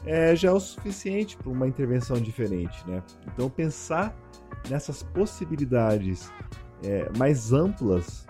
é, 0.06 0.36
já 0.36 0.50
é 0.50 0.52
o 0.52 0.60
suficiente 0.60 1.38
para 1.38 1.50
uma 1.50 1.68
intervenção 1.68 2.18
diferente. 2.18 2.88
Né? 2.88 3.04
Então, 3.28 3.50
pensar 3.50 4.16
nessas 4.70 5.04
possibilidades 5.04 6.32
é, 6.84 7.10
mais 7.18 7.52
amplas 7.52 8.28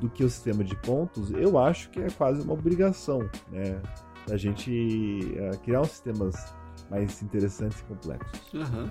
do 0.00 0.08
que 0.08 0.22
o 0.22 0.30
sistema 0.30 0.62
de 0.62 0.76
pontos, 0.76 1.30
eu 1.30 1.58
acho 1.58 1.90
que 1.90 2.00
é 2.00 2.08
quase 2.10 2.42
uma 2.42 2.52
obrigação 2.52 3.28
né? 3.50 3.80
da 4.26 4.36
gente 4.36 5.34
é, 5.36 5.50
criar 5.58 5.80
uns 5.80 5.90
sistemas 5.90 6.54
mais 6.90 7.20
interessantes 7.22 7.80
e 7.80 7.84
complexos. 7.84 8.52
Uhum. 8.52 8.88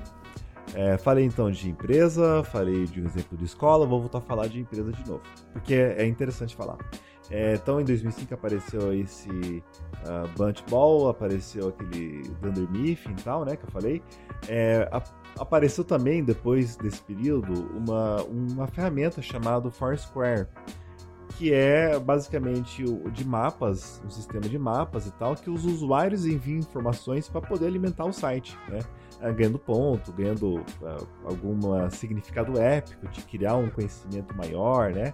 É, 0.76 0.98
falei 0.98 1.24
então 1.24 1.50
de 1.50 1.70
empresa, 1.70 2.44
falei 2.44 2.86
de 2.86 3.02
um 3.02 3.06
exemplo 3.06 3.38
de 3.38 3.46
escola, 3.46 3.86
vou 3.86 4.02
voltar 4.02 4.18
a 4.18 4.22
falar 4.22 4.48
de 4.48 4.60
empresa 4.60 4.92
de 4.92 5.08
novo, 5.08 5.22
porque 5.54 5.74
é, 5.74 6.06
interessante 6.06 6.56
falar. 6.56 6.78
É, 7.30 7.56
então, 7.56 7.82
em 7.82 7.84
2005 7.84 8.34
apareceu 8.34 8.94
esse 8.94 9.30
uh, 9.30 10.28
Bunch 10.38 10.64
Ball, 10.70 11.10
apareceu 11.10 11.70
aquele 11.70 12.22
Dunder 12.42 12.70
Mifflin 12.72 13.16
e 13.18 13.22
tal, 13.22 13.44
né, 13.44 13.56
que 13.56 13.66
eu 13.66 13.72
falei. 13.72 14.02
É, 14.48 14.88
a, 14.92 15.04
apareceu 15.38 15.84
também, 15.84 16.24
depois 16.24 16.78
desse 16.78 17.02
período, 17.02 17.54
uma, 17.76 18.24
uma 18.24 18.68
ferramenta 18.68 19.22
chamada 19.22 19.70
Foursquare, 19.70 20.48
que 21.38 21.54
é 21.54 22.00
basicamente 22.00 22.84
o, 22.84 23.12
de 23.12 23.28
mapas, 23.28 24.02
um 24.06 24.10
sistema 24.10 24.48
de 24.48 24.58
mapas 24.58 25.06
e 25.06 25.12
tal, 25.12 25.36
que 25.36 25.50
os 25.50 25.66
usuários 25.66 26.26
enviam 26.26 26.60
informações 26.60 27.28
para 27.28 27.42
poder 27.42 27.68
alimentar 27.68 28.06
o 28.06 28.14
site, 28.14 28.58
né? 28.70 28.80
É, 29.20 29.34
ganhando 29.34 29.58
ponto, 29.58 30.12
ganhando 30.14 30.60
uh, 30.60 31.08
algum 31.26 31.90
significado 31.90 32.60
épico 32.60 33.08
de 33.08 33.22
criar 33.24 33.56
um 33.56 33.68
conhecimento 33.68 34.36
maior, 34.36 34.94
né? 34.94 35.14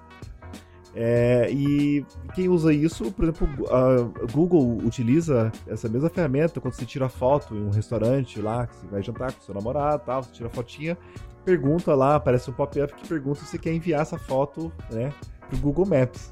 É, 0.96 1.50
e 1.52 2.06
quem 2.36 2.50
usa 2.50 2.72
isso, 2.72 3.12
por 3.12 3.26
exemplo, 3.26 3.48
a 3.74 4.32
Google 4.32 4.78
utiliza 4.84 5.52
essa 5.68 5.90
mesma 5.90 6.10
ferramenta 6.10 6.62
quando 6.62 6.74
você 6.74 6.86
tira 6.86 7.10
foto 7.10 7.56
em 7.56 7.66
um 7.66 7.72
restaurante 7.72 8.40
lá, 8.40 8.68
que 8.68 8.76
você 8.76 8.88
vai 8.88 9.02
jantar 9.02 9.32
com 9.34 9.42
seu 9.42 9.56
namorado, 9.56 10.04
tal, 10.06 10.24
você 10.24 10.32
tira 10.32 10.48
a 10.48 10.52
fotinha, 10.52 10.98
pergunta 11.44 11.96
lá, 11.96 12.16
aparece 12.16 12.50
um 12.50 12.54
pop-up 12.54 12.94
que 12.94 13.08
pergunta 13.08 13.40
se 13.40 13.48
você 13.48 13.58
quer 13.58 13.74
enviar 13.74 14.02
essa 14.02 14.20
foto, 14.20 14.72
né, 14.92 15.12
pro 15.50 15.58
Google 15.58 15.86
Maps. 15.86 16.32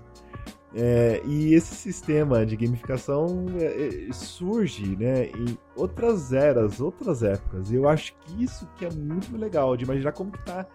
É, 0.74 1.22
e 1.26 1.54
esse 1.54 1.76
sistema 1.76 2.46
de 2.46 2.56
gamificação 2.56 3.46
é, 3.60 4.08
é, 4.08 4.14
surge 4.14 4.96
né, 4.96 5.26
em 5.26 5.58
outras 5.76 6.32
eras, 6.32 6.80
outras 6.80 7.24
épocas. 7.24 7.70
E 7.72 7.76
eu 7.76 7.90
acho 7.90 8.14
que 8.22 8.44
isso 8.44 8.66
que 8.78 8.86
é 8.86 8.90
muito 8.90 9.36
legal, 9.36 9.76
de 9.76 9.84
imaginar 9.84 10.14
como 10.14 10.32
que 10.32 10.42
tá 10.46 10.66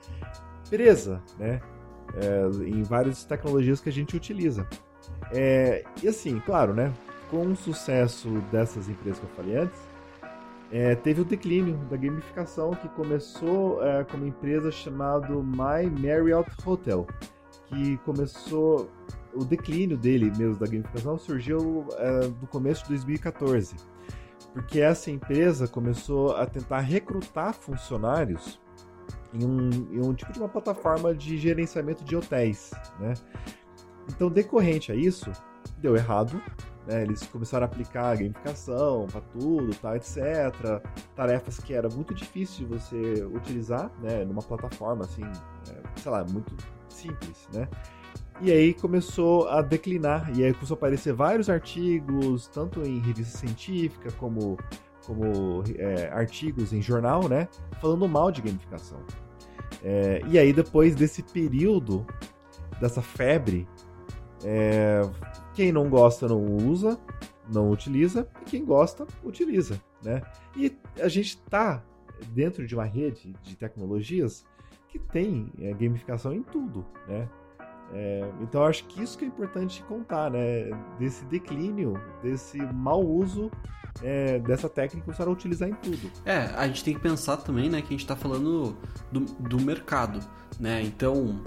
presa 0.68 1.22
né, 1.38 1.60
é, 2.14 2.64
em 2.64 2.82
várias 2.82 3.24
tecnologias 3.24 3.80
que 3.80 3.88
a 3.88 3.92
gente 3.92 4.16
utiliza. 4.16 4.66
É, 5.32 5.84
e 6.02 6.08
assim, 6.08 6.40
claro, 6.40 6.74
né, 6.74 6.92
com 7.30 7.46
o 7.46 7.56
sucesso 7.56 8.28
dessas 8.52 8.88
empresas 8.88 9.18
que 9.18 9.26
eu 9.26 9.30
falei 9.30 9.56
antes, 9.56 9.78
é, 10.70 10.94
teve 10.96 11.20
o 11.20 11.24
declínio 11.24 11.76
da 11.88 11.96
gamificação 11.96 12.72
que 12.72 12.88
começou 12.90 13.84
é, 13.84 14.04
com 14.04 14.16
uma 14.16 14.26
empresa 14.26 14.70
chamada 14.70 15.28
My 15.28 15.88
Marriott 15.90 16.50
Hotel, 16.64 17.06
que 17.66 17.96
começou 17.98 18.90
o 19.32 19.44
declínio 19.44 19.96
dele 19.96 20.32
mesmo 20.36 20.56
da 20.56 20.66
gamificação 20.66 21.18
surgiu 21.18 21.86
é, 21.98 22.26
no 22.40 22.46
começo 22.48 22.82
de 22.84 22.90
2014. 22.90 23.76
porque 24.52 24.80
essa 24.80 25.10
empresa 25.10 25.68
começou 25.68 26.34
a 26.34 26.46
tentar 26.46 26.80
recrutar 26.80 27.52
funcionários 27.52 28.58
em 29.38 29.44
um, 29.44 29.70
em 29.92 30.00
um 30.00 30.14
tipo 30.14 30.32
de 30.32 30.38
uma 30.38 30.48
plataforma 30.48 31.14
de 31.14 31.36
gerenciamento 31.36 32.04
de 32.04 32.16
hotéis, 32.16 32.70
né? 32.98 33.14
Então, 34.08 34.30
decorrente 34.30 34.92
a 34.92 34.94
isso, 34.94 35.30
deu 35.78 35.96
errado, 35.96 36.40
né? 36.86 37.02
Eles 37.02 37.26
começaram 37.26 37.64
a 37.64 37.68
aplicar 37.68 38.12
a 38.12 38.14
gamificação 38.14 39.06
para 39.10 39.20
tudo, 39.20 39.74
tá, 39.76 39.96
etc. 39.96 40.20
Tarefas 41.14 41.58
que 41.58 41.74
era 41.74 41.88
muito 41.88 42.14
difícil 42.14 42.66
de 42.66 42.74
você 42.74 43.24
utilizar, 43.24 43.90
né? 44.00 44.24
Numa 44.24 44.42
plataforma 44.42 45.04
assim, 45.04 45.24
é, 45.24 46.00
sei 46.00 46.10
lá, 46.10 46.24
muito 46.24 46.54
simples, 46.88 47.48
né? 47.52 47.68
E 48.40 48.52
aí 48.52 48.74
começou 48.74 49.48
a 49.48 49.62
declinar, 49.62 50.30
e 50.36 50.44
aí 50.44 50.52
começou 50.52 50.74
a 50.74 50.78
aparecer 50.78 51.12
vários 51.14 51.48
artigos, 51.48 52.46
tanto 52.48 52.82
em 52.82 52.98
revista 52.98 53.38
científica 53.38 54.12
como, 54.12 54.58
como 55.06 55.64
é, 55.78 56.08
artigos 56.12 56.72
em 56.72 56.82
jornal, 56.82 57.28
né? 57.28 57.48
Falando 57.80 58.06
mal 58.06 58.30
de 58.30 58.42
gamificação. 58.42 58.98
É, 59.88 60.20
e 60.26 60.36
aí 60.36 60.52
depois 60.52 60.96
desse 60.96 61.22
período, 61.22 62.04
dessa 62.80 63.00
febre, 63.00 63.68
é, 64.44 65.00
quem 65.54 65.70
não 65.70 65.88
gosta 65.88 66.26
não 66.26 66.44
usa, 66.56 66.98
não 67.48 67.70
utiliza, 67.70 68.28
e 68.42 68.44
quem 68.46 68.64
gosta, 68.64 69.06
utiliza, 69.22 69.80
né? 70.02 70.22
E 70.56 70.76
a 71.00 71.06
gente 71.06 71.38
está 71.38 71.84
dentro 72.30 72.66
de 72.66 72.74
uma 72.74 72.84
rede 72.84 73.32
de 73.44 73.54
tecnologias 73.54 74.44
que 74.88 74.98
tem 74.98 75.52
é, 75.60 75.72
gamificação 75.72 76.32
em 76.32 76.42
tudo, 76.42 76.84
né? 77.06 77.28
É, 77.92 78.28
então 78.40 78.64
acho 78.64 78.84
que 78.84 79.02
isso 79.02 79.16
que 79.16 79.24
é 79.24 79.28
importante 79.28 79.82
contar, 79.84 80.30
né? 80.30 80.70
Desse 80.98 81.24
declínio, 81.26 82.00
desse 82.22 82.58
mau 82.58 83.04
uso 83.04 83.50
é, 84.02 84.38
dessa 84.40 84.68
técnica 84.68 85.04
começaram 85.04 85.30
a 85.30 85.34
utilizar 85.34 85.68
em 85.68 85.74
tudo. 85.74 86.10
É, 86.24 86.50
a 86.56 86.66
gente 86.66 86.84
tem 86.84 86.94
que 86.94 87.00
pensar 87.00 87.38
também, 87.38 87.70
né, 87.70 87.80
que 87.80 87.88
a 87.88 87.90
gente 87.90 88.00
está 88.00 88.16
falando 88.16 88.76
do, 89.10 89.20
do 89.20 89.60
mercado, 89.60 90.20
né? 90.58 90.82
Então, 90.82 91.40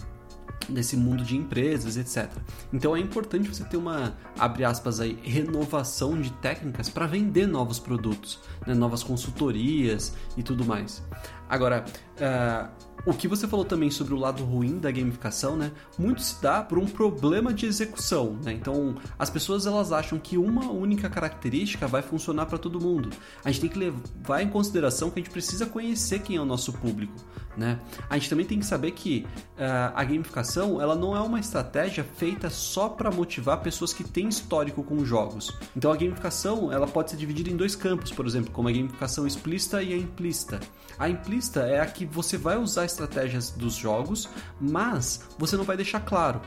nesse 0.67 0.97
mundo 0.97 1.23
de 1.23 1.35
empresas, 1.35 1.97
etc. 1.97 2.31
Então 2.71 2.95
é 2.95 2.99
importante 2.99 3.47
você 3.47 3.63
ter 3.63 3.77
uma, 3.77 4.17
abre 4.37 4.63
aspas 4.63 4.99
aí, 4.99 5.19
renovação 5.23 6.19
de 6.19 6.31
técnicas 6.33 6.89
para 6.89 7.05
vender 7.05 7.47
novos 7.47 7.79
produtos, 7.79 8.39
né, 8.65 8.73
novas 8.73 9.03
consultorias 9.03 10.13
e 10.37 10.43
tudo 10.43 10.65
mais. 10.65 11.03
Agora, 11.47 11.85
uh, 12.17 12.69
o 13.05 13.13
que 13.13 13.27
você 13.27 13.47
falou 13.47 13.65
também 13.65 13.89
sobre 13.89 14.13
o 14.13 14.17
lado 14.17 14.43
ruim 14.43 14.77
da 14.77 14.91
gamificação, 14.91 15.55
né? 15.55 15.71
Muito 15.97 16.21
se 16.21 16.41
dá 16.41 16.61
por 16.61 16.77
um 16.77 16.85
problema 16.85 17.53
de 17.53 17.65
execução, 17.65 18.37
né? 18.43 18.53
Então, 18.53 18.95
as 19.17 19.29
pessoas 19.29 19.65
elas 19.65 19.91
acham 19.91 20.19
que 20.19 20.37
uma 20.37 20.69
única 20.69 21.09
característica 21.09 21.87
vai 21.87 22.01
funcionar 22.01 22.45
para 22.45 22.57
todo 22.57 22.79
mundo. 22.79 23.09
A 23.43 23.51
gente 23.51 23.61
tem 23.61 23.69
que 23.69 23.79
levar 23.79 24.41
em 24.41 24.49
consideração 24.49 25.09
que 25.09 25.19
a 25.19 25.23
gente 25.23 25.31
precisa 25.31 25.65
conhecer 25.65 26.19
quem 26.19 26.35
é 26.35 26.41
o 26.41 26.45
nosso 26.45 26.73
público, 26.73 27.13
né? 27.55 27.79
A 28.09 28.17
gente 28.17 28.29
também 28.29 28.45
tem 28.45 28.59
que 28.59 28.65
saber 28.65 28.91
que 28.91 29.25
uh, 29.57 29.93
a 29.95 30.03
gamificação 30.03 30.81
ela 30.81 30.95
não 30.95 31.15
é 31.15 31.21
uma 31.21 31.39
estratégia 31.39 32.03
feita 32.03 32.49
só 32.49 32.89
para 32.89 33.09
motivar 33.11 33.61
pessoas 33.61 33.93
que 33.93 34.03
têm 34.03 34.27
histórico 34.27 34.83
com 34.83 35.03
jogos. 35.05 35.57
Então, 35.75 35.91
a 35.91 35.95
gamificação 35.95 36.71
ela 36.71 36.87
pode 36.87 37.11
ser 37.11 37.17
dividida 37.17 37.49
em 37.49 37.55
dois 37.55 37.75
campos, 37.75 38.11
por 38.11 38.25
exemplo, 38.25 38.51
como 38.51 38.67
a 38.67 38.71
gamificação 38.71 39.25
explícita 39.25 39.81
e 39.81 39.93
a 39.93 39.97
implícita. 39.97 40.59
A 40.97 41.09
implícita 41.09 41.61
é 41.61 41.79
a 41.79 41.85
que 41.85 42.05
você 42.05 42.37
vai 42.37 42.57
usar 42.57 42.88
estratégias 42.91 43.51
dos 43.51 43.75
jogos, 43.75 44.29
mas 44.59 45.21
você 45.37 45.55
não 45.55 45.63
vai 45.63 45.75
deixar 45.75 45.99
claro. 45.99 46.41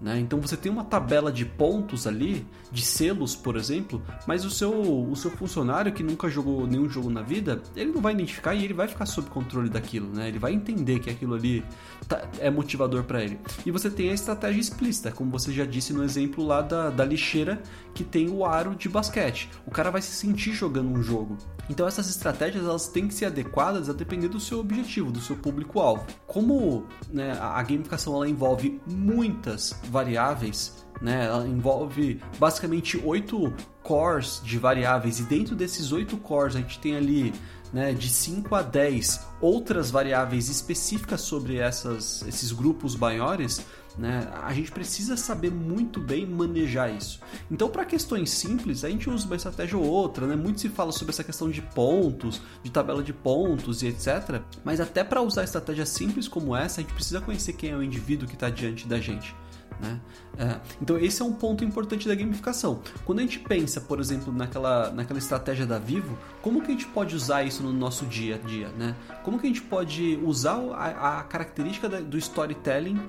Né? 0.00 0.18
Então 0.20 0.40
você 0.40 0.56
tem 0.56 0.70
uma 0.70 0.84
tabela 0.84 1.32
de 1.32 1.44
pontos 1.44 2.06
ali, 2.06 2.46
de 2.70 2.82
selos, 2.82 3.34
por 3.34 3.56
exemplo, 3.56 4.02
mas 4.26 4.44
o 4.44 4.50
seu, 4.50 4.72
o 4.72 5.14
seu 5.16 5.30
funcionário 5.30 5.92
que 5.92 6.02
nunca 6.02 6.28
jogou 6.28 6.66
nenhum 6.66 6.88
jogo 6.88 7.10
na 7.10 7.22
vida, 7.22 7.62
ele 7.74 7.92
não 7.92 8.00
vai 8.00 8.12
identificar 8.12 8.54
e 8.54 8.64
ele 8.64 8.74
vai 8.74 8.88
ficar 8.88 9.06
sob 9.06 9.28
controle 9.30 9.68
daquilo, 9.68 10.08
né? 10.08 10.28
Ele 10.28 10.38
vai 10.38 10.52
entender 10.52 11.00
que 11.00 11.08
aquilo 11.08 11.34
ali 11.34 11.64
tá, 12.08 12.28
é 12.38 12.50
motivador 12.50 13.04
para 13.04 13.22
ele. 13.22 13.38
E 13.64 13.70
você 13.70 13.88
tem 13.90 14.10
a 14.10 14.14
estratégia 14.14 14.60
explícita, 14.60 15.10
como 15.10 15.30
você 15.30 15.52
já 15.52 15.64
disse 15.64 15.92
no 15.92 16.02
exemplo 16.02 16.44
lá 16.44 16.60
da, 16.60 16.90
da 16.90 17.04
lixeira 17.04 17.62
que 17.94 18.04
tem 18.04 18.28
o 18.28 18.44
aro 18.44 18.74
de 18.74 18.88
basquete. 18.88 19.48
O 19.66 19.70
cara 19.70 19.90
vai 19.90 20.02
se 20.02 20.12
sentir 20.12 20.52
jogando 20.52 20.90
um 20.90 21.02
jogo. 21.02 21.36
Então 21.68 21.86
essas 21.86 22.08
estratégias 22.08 22.64
elas 22.64 22.88
têm 22.88 23.08
que 23.08 23.14
ser 23.14 23.26
adequadas 23.26 23.88
a 23.88 23.92
depender 23.92 24.28
do 24.28 24.38
seu 24.38 24.60
objetivo, 24.60 25.10
do 25.10 25.20
seu 25.20 25.36
público-alvo. 25.36 26.06
Como 26.26 26.86
né, 27.10 27.36
a 27.40 27.62
gamificação 27.62 28.14
ela 28.14 28.28
envolve 28.28 28.80
muitas 28.86 29.74
variáveis, 29.90 30.86
né, 31.00 31.26
ela 31.26 31.46
envolve 31.46 32.20
basicamente 32.38 33.00
oito 33.04 33.52
cores 33.82 34.40
de 34.44 34.58
variáveis 34.58 35.18
e 35.20 35.24
dentro 35.24 35.54
desses 35.54 35.92
oito 35.92 36.16
cores 36.16 36.56
a 36.56 36.60
gente 36.60 36.78
tem 36.78 36.96
ali 36.96 37.32
né, 37.72 37.92
de 37.92 38.08
5 38.08 38.54
a 38.54 38.62
10 38.62 39.26
outras 39.40 39.90
variáveis 39.90 40.48
específicas 40.48 41.20
sobre 41.20 41.58
essas, 41.58 42.22
esses 42.26 42.52
grupos 42.52 42.96
maiores, 42.96 43.60
né, 43.98 44.28
a 44.42 44.52
gente 44.52 44.70
precisa 44.70 45.16
saber 45.16 45.50
muito 45.50 46.00
bem 46.00 46.26
manejar 46.26 46.94
isso. 46.94 47.20
Então, 47.50 47.68
para 47.68 47.84
questões 47.84 48.30
simples, 48.30 48.84
a 48.84 48.90
gente 48.90 49.08
usa 49.08 49.26
uma 49.26 49.36
estratégia 49.36 49.78
ou 49.78 49.84
outra. 49.84 50.26
Né? 50.26 50.36
Muito 50.36 50.60
se 50.60 50.68
fala 50.68 50.92
sobre 50.92 51.12
essa 51.12 51.24
questão 51.24 51.50
de 51.50 51.62
pontos, 51.62 52.42
de 52.62 52.70
tabela 52.70 53.02
de 53.02 53.12
pontos 53.12 53.82
e 53.82 53.86
etc. 53.86 54.42
Mas 54.64 54.80
até 54.80 55.02
para 55.02 55.22
usar 55.22 55.44
estratégias 55.44 55.88
simples 55.88 56.28
como 56.28 56.54
essa, 56.54 56.80
a 56.80 56.82
gente 56.82 56.92
precisa 56.92 57.20
conhecer 57.20 57.54
quem 57.54 57.70
é 57.70 57.76
o 57.76 57.82
indivíduo 57.82 58.28
que 58.28 58.34
está 58.34 58.50
diante 58.50 58.86
da 58.86 59.00
gente. 59.00 59.34
Né? 59.80 60.00
É, 60.38 60.60
então 60.80 60.98
esse 60.98 61.20
é 61.20 61.24
um 61.24 61.32
ponto 61.32 61.64
importante 61.64 62.08
da 62.08 62.14
gamificação. 62.14 62.82
Quando 63.04 63.18
a 63.18 63.22
gente 63.22 63.38
pensa, 63.38 63.80
por 63.80 64.00
exemplo, 64.00 64.32
naquela, 64.32 64.90
naquela 64.90 65.18
estratégia 65.18 65.66
da 65.66 65.78
Vivo, 65.78 66.18
como 66.40 66.60
que 66.60 66.68
a 66.68 66.70
gente 66.70 66.86
pode 66.86 67.14
usar 67.14 67.42
isso 67.44 67.62
no 67.62 67.72
nosso 67.72 68.06
dia 68.06 68.36
a 68.36 68.38
dia? 68.38 68.68
Né? 68.68 68.94
Como 69.22 69.38
que 69.38 69.46
a 69.46 69.48
gente 69.48 69.62
pode 69.62 70.18
usar 70.22 70.56
a, 70.72 71.18
a 71.18 71.22
característica 71.24 71.88
do 71.88 72.16
storytelling 72.18 73.00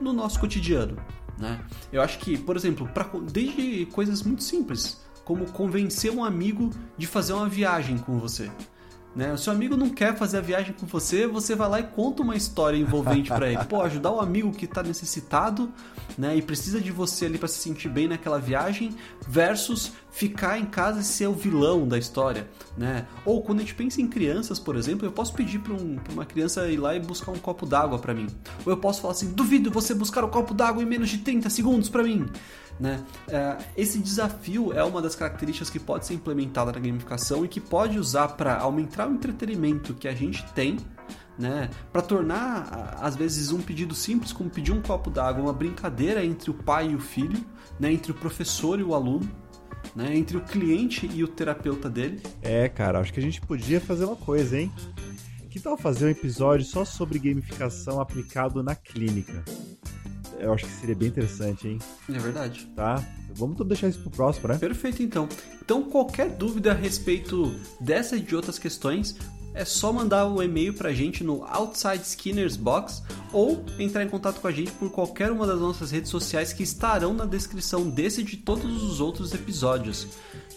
no 0.00 0.12
nosso 0.12 0.38
cotidiano? 0.40 0.96
Né? 1.38 1.60
Eu 1.92 2.02
acho 2.02 2.18
que, 2.18 2.36
por 2.36 2.56
exemplo, 2.56 2.88
pra, 2.88 3.08
desde 3.30 3.86
coisas 3.86 4.22
muito 4.22 4.42
simples, 4.42 5.00
como 5.24 5.46
convencer 5.50 6.10
um 6.10 6.24
amigo 6.24 6.70
de 6.96 7.06
fazer 7.06 7.32
uma 7.32 7.48
viagem 7.48 7.98
com 7.98 8.18
você. 8.18 8.50
Né? 9.14 9.32
O 9.32 9.38
seu 9.38 9.52
amigo 9.52 9.76
não 9.76 9.90
quer 9.90 10.16
fazer 10.16 10.38
a 10.38 10.40
viagem 10.40 10.72
com 10.72 10.86
você, 10.86 11.26
você 11.26 11.54
vai 11.54 11.68
lá 11.68 11.80
e 11.80 11.82
conta 11.82 12.22
uma 12.22 12.34
história 12.34 12.76
envolvente 12.76 13.28
para 13.28 13.48
ele. 13.48 13.62
Pô, 13.64 13.82
ajudar 13.82 14.10
o 14.10 14.20
amigo 14.20 14.50
que 14.52 14.64
está 14.64 14.82
necessitado, 14.82 15.70
né, 16.16 16.36
e 16.36 16.42
precisa 16.42 16.80
de 16.80 16.90
você 16.90 17.26
ali 17.26 17.36
para 17.36 17.48
se 17.48 17.58
sentir 17.58 17.88
bem 17.88 18.08
naquela 18.08 18.38
viagem, 18.38 18.94
versus 19.28 19.92
ficar 20.10 20.58
em 20.58 20.64
casa 20.64 21.00
e 21.00 21.04
ser 21.04 21.26
o 21.26 21.32
vilão 21.32 21.86
da 21.88 21.98
história, 21.98 22.48
né? 22.76 23.06
Ou 23.24 23.42
quando 23.42 23.58
a 23.58 23.62
gente 23.62 23.74
pensa 23.74 24.00
em 24.00 24.06
crianças, 24.06 24.58
por 24.58 24.76
exemplo, 24.76 25.06
eu 25.06 25.12
posso 25.12 25.32
pedir 25.32 25.58
para 25.58 25.72
um, 25.72 25.98
uma 26.12 26.26
criança 26.26 26.68
ir 26.68 26.76
lá 26.76 26.94
e 26.94 27.00
buscar 27.00 27.32
um 27.32 27.38
copo 27.38 27.64
d'água 27.64 27.98
para 27.98 28.12
mim. 28.12 28.26
Ou 28.64 28.72
eu 28.72 28.76
posso 28.76 29.00
falar 29.00 29.12
assim: 29.12 29.32
"Duvido 29.32 29.70
você 29.70 29.94
buscar 29.94 30.22
o 30.22 30.26
um 30.26 30.30
copo 30.30 30.52
d'água 30.52 30.82
em 30.82 30.86
menos 30.86 31.08
de 31.08 31.18
30 31.18 31.48
segundos 31.48 31.88
para 31.88 32.02
mim". 32.02 32.26
Né? 32.80 33.04
É, 33.28 33.58
esse 33.76 33.98
desafio 33.98 34.72
é 34.72 34.82
uma 34.82 35.00
das 35.00 35.14
características 35.14 35.70
que 35.70 35.78
pode 35.78 36.06
ser 36.06 36.14
implementada 36.14 36.72
na 36.72 36.80
gamificação 36.80 37.44
e 37.44 37.48
que 37.48 37.60
pode 37.60 37.98
usar 37.98 38.28
para 38.28 38.58
aumentar 38.58 39.08
o 39.08 39.12
entretenimento 39.12 39.94
que 39.94 40.08
a 40.08 40.14
gente 40.14 40.44
tem 40.52 40.78
né? 41.38 41.70
Para 41.92 42.02
tornar 42.02 42.98
às 43.00 43.16
vezes 43.16 43.52
um 43.52 43.60
pedido 43.60 43.94
simples 43.94 44.32
como 44.32 44.50
pedir 44.50 44.72
um 44.72 44.82
copo 44.82 45.10
d'água 45.10 45.42
uma 45.42 45.52
brincadeira 45.52 46.24
entre 46.24 46.50
o 46.50 46.54
pai 46.54 46.90
e 46.90 46.94
o 46.94 47.00
filho, 47.00 47.44
né? 47.78 47.92
Entre 47.92 48.12
o 48.12 48.14
professor 48.14 48.78
e 48.78 48.82
o 48.82 48.94
aluno, 48.94 49.28
né? 49.94 50.16
Entre 50.16 50.36
o 50.36 50.40
cliente 50.40 51.10
e 51.12 51.24
o 51.24 51.28
terapeuta 51.28 51.88
dele. 51.88 52.22
É, 52.42 52.68
cara, 52.68 53.00
acho 53.00 53.12
que 53.12 53.20
a 53.20 53.22
gente 53.22 53.40
podia 53.40 53.80
fazer 53.80 54.04
uma 54.04 54.16
coisa, 54.16 54.58
hein? 54.58 54.70
Que 55.50 55.60
tal 55.60 55.76
fazer 55.76 56.06
um 56.06 56.08
episódio 56.08 56.64
só 56.64 56.84
sobre 56.84 57.18
gamificação 57.18 58.00
aplicado 58.00 58.62
na 58.62 58.74
clínica? 58.74 59.44
Eu 60.42 60.52
acho 60.52 60.64
que 60.64 60.72
seria 60.72 60.94
bem 60.94 61.08
interessante, 61.08 61.68
hein? 61.68 61.78
É 62.08 62.18
verdade. 62.18 62.68
Tá? 62.74 63.02
Vamos 63.34 63.56
deixar 63.66 63.88
isso 63.88 64.00
pro 64.00 64.10
próximo, 64.10 64.48
né? 64.48 64.58
Perfeito, 64.58 65.02
então. 65.02 65.28
Então, 65.64 65.84
qualquer 65.84 66.30
dúvida 66.30 66.72
a 66.72 66.74
respeito 66.74 67.54
dessas 67.80 68.18
e 68.18 68.22
de 68.22 68.34
outras 68.34 68.58
questões, 68.58 69.16
é 69.54 69.64
só 69.64 69.92
mandar 69.92 70.26
o 70.26 70.38
um 70.38 70.42
e-mail 70.42 70.72
pra 70.72 70.92
gente 70.92 71.22
no 71.22 71.44
Outside 71.44 72.02
Skinners 72.02 72.56
Box 72.56 73.02
ou 73.32 73.64
entrar 73.78 74.02
em 74.02 74.08
contato 74.08 74.40
com 74.40 74.48
a 74.48 74.52
gente 74.52 74.72
por 74.72 74.90
qualquer 74.90 75.30
uma 75.30 75.46
das 75.46 75.60
nossas 75.60 75.90
redes 75.90 76.10
sociais 76.10 76.52
que 76.52 76.62
estarão 76.62 77.12
na 77.12 77.26
descrição 77.26 77.88
desse 77.88 78.22
e 78.22 78.24
de 78.24 78.38
todos 78.38 78.82
os 78.82 79.00
outros 79.00 79.32
episódios, 79.34 80.06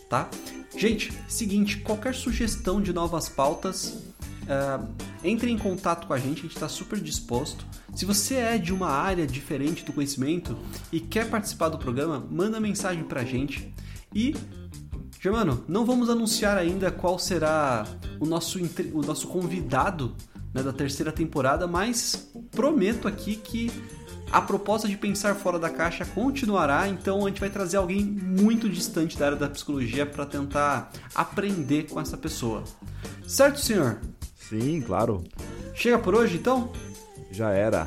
tá? 0.10 0.30
Gente, 0.78 1.12
seguinte, 1.28 1.80
qualquer 1.80 2.16
sugestão 2.16 2.82
de 2.82 2.94
novas 2.94 3.30
pautas, 3.30 3.98
uh, 4.44 4.88
entre 5.24 5.52
em 5.52 5.58
contato 5.58 6.08
com 6.08 6.14
a 6.14 6.18
gente, 6.18 6.40
a 6.40 6.42
gente 6.44 6.56
está 6.56 6.70
super 6.70 7.00
disposto. 7.00 7.66
Se 7.96 8.04
você 8.04 8.36
é 8.36 8.58
de 8.58 8.74
uma 8.74 8.90
área 8.90 9.26
diferente 9.26 9.86
do 9.86 9.94
conhecimento 9.94 10.58
e 10.92 11.00
quer 11.00 11.30
participar 11.30 11.70
do 11.70 11.78
programa, 11.78 12.28
manda 12.30 12.60
mensagem 12.60 13.06
para 13.06 13.22
a 13.22 13.24
gente. 13.24 13.74
E, 14.14 14.36
Germano, 15.22 15.64
não 15.66 15.86
vamos 15.86 16.10
anunciar 16.10 16.58
ainda 16.58 16.92
qual 16.92 17.18
será 17.18 17.88
o 18.20 18.26
nosso, 18.26 18.60
o 18.94 19.02
nosso 19.02 19.30
convidado 19.30 20.14
né, 20.54 20.62
da 20.62 20.74
terceira 20.74 21.10
temporada, 21.10 21.68
mas 21.68 22.30
prometo 22.52 23.08
aqui 23.08 23.38
que 23.38 23.72
A 24.32 24.42
proposta 24.42 24.88
de 24.88 24.98
pensar 24.98 25.36
fora 25.36 25.60
da 25.60 25.70
caixa 25.70 26.04
continuará, 26.06 26.90
então 26.90 27.26
a 27.26 27.30
gente 27.30 27.40
vai 27.40 27.50
trazer 27.50 27.78
alguém 27.78 28.04
muito 28.04 28.68
distante 28.68 29.18
da 29.18 29.28
área 29.28 29.38
da 29.38 29.48
psicologia 29.48 30.06
para 30.06 30.26
tentar 30.26 30.92
aprender 31.14 31.84
com 31.84 32.02
essa 32.02 32.18
pessoa. 32.18 32.64
Certo, 33.28 33.60
senhor? 33.60 34.02
Sim, 34.36 34.82
claro. 34.82 35.24
Chega 35.74 36.00
por 36.00 36.16
hoje, 36.16 36.38
então? 36.38 36.72
Já 37.36 37.52
era. 37.52 37.86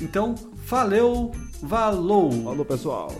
Então, 0.00 0.34
valeu, 0.66 1.30
valou! 1.62 2.32
Falou, 2.42 2.64
pessoal. 2.64 3.12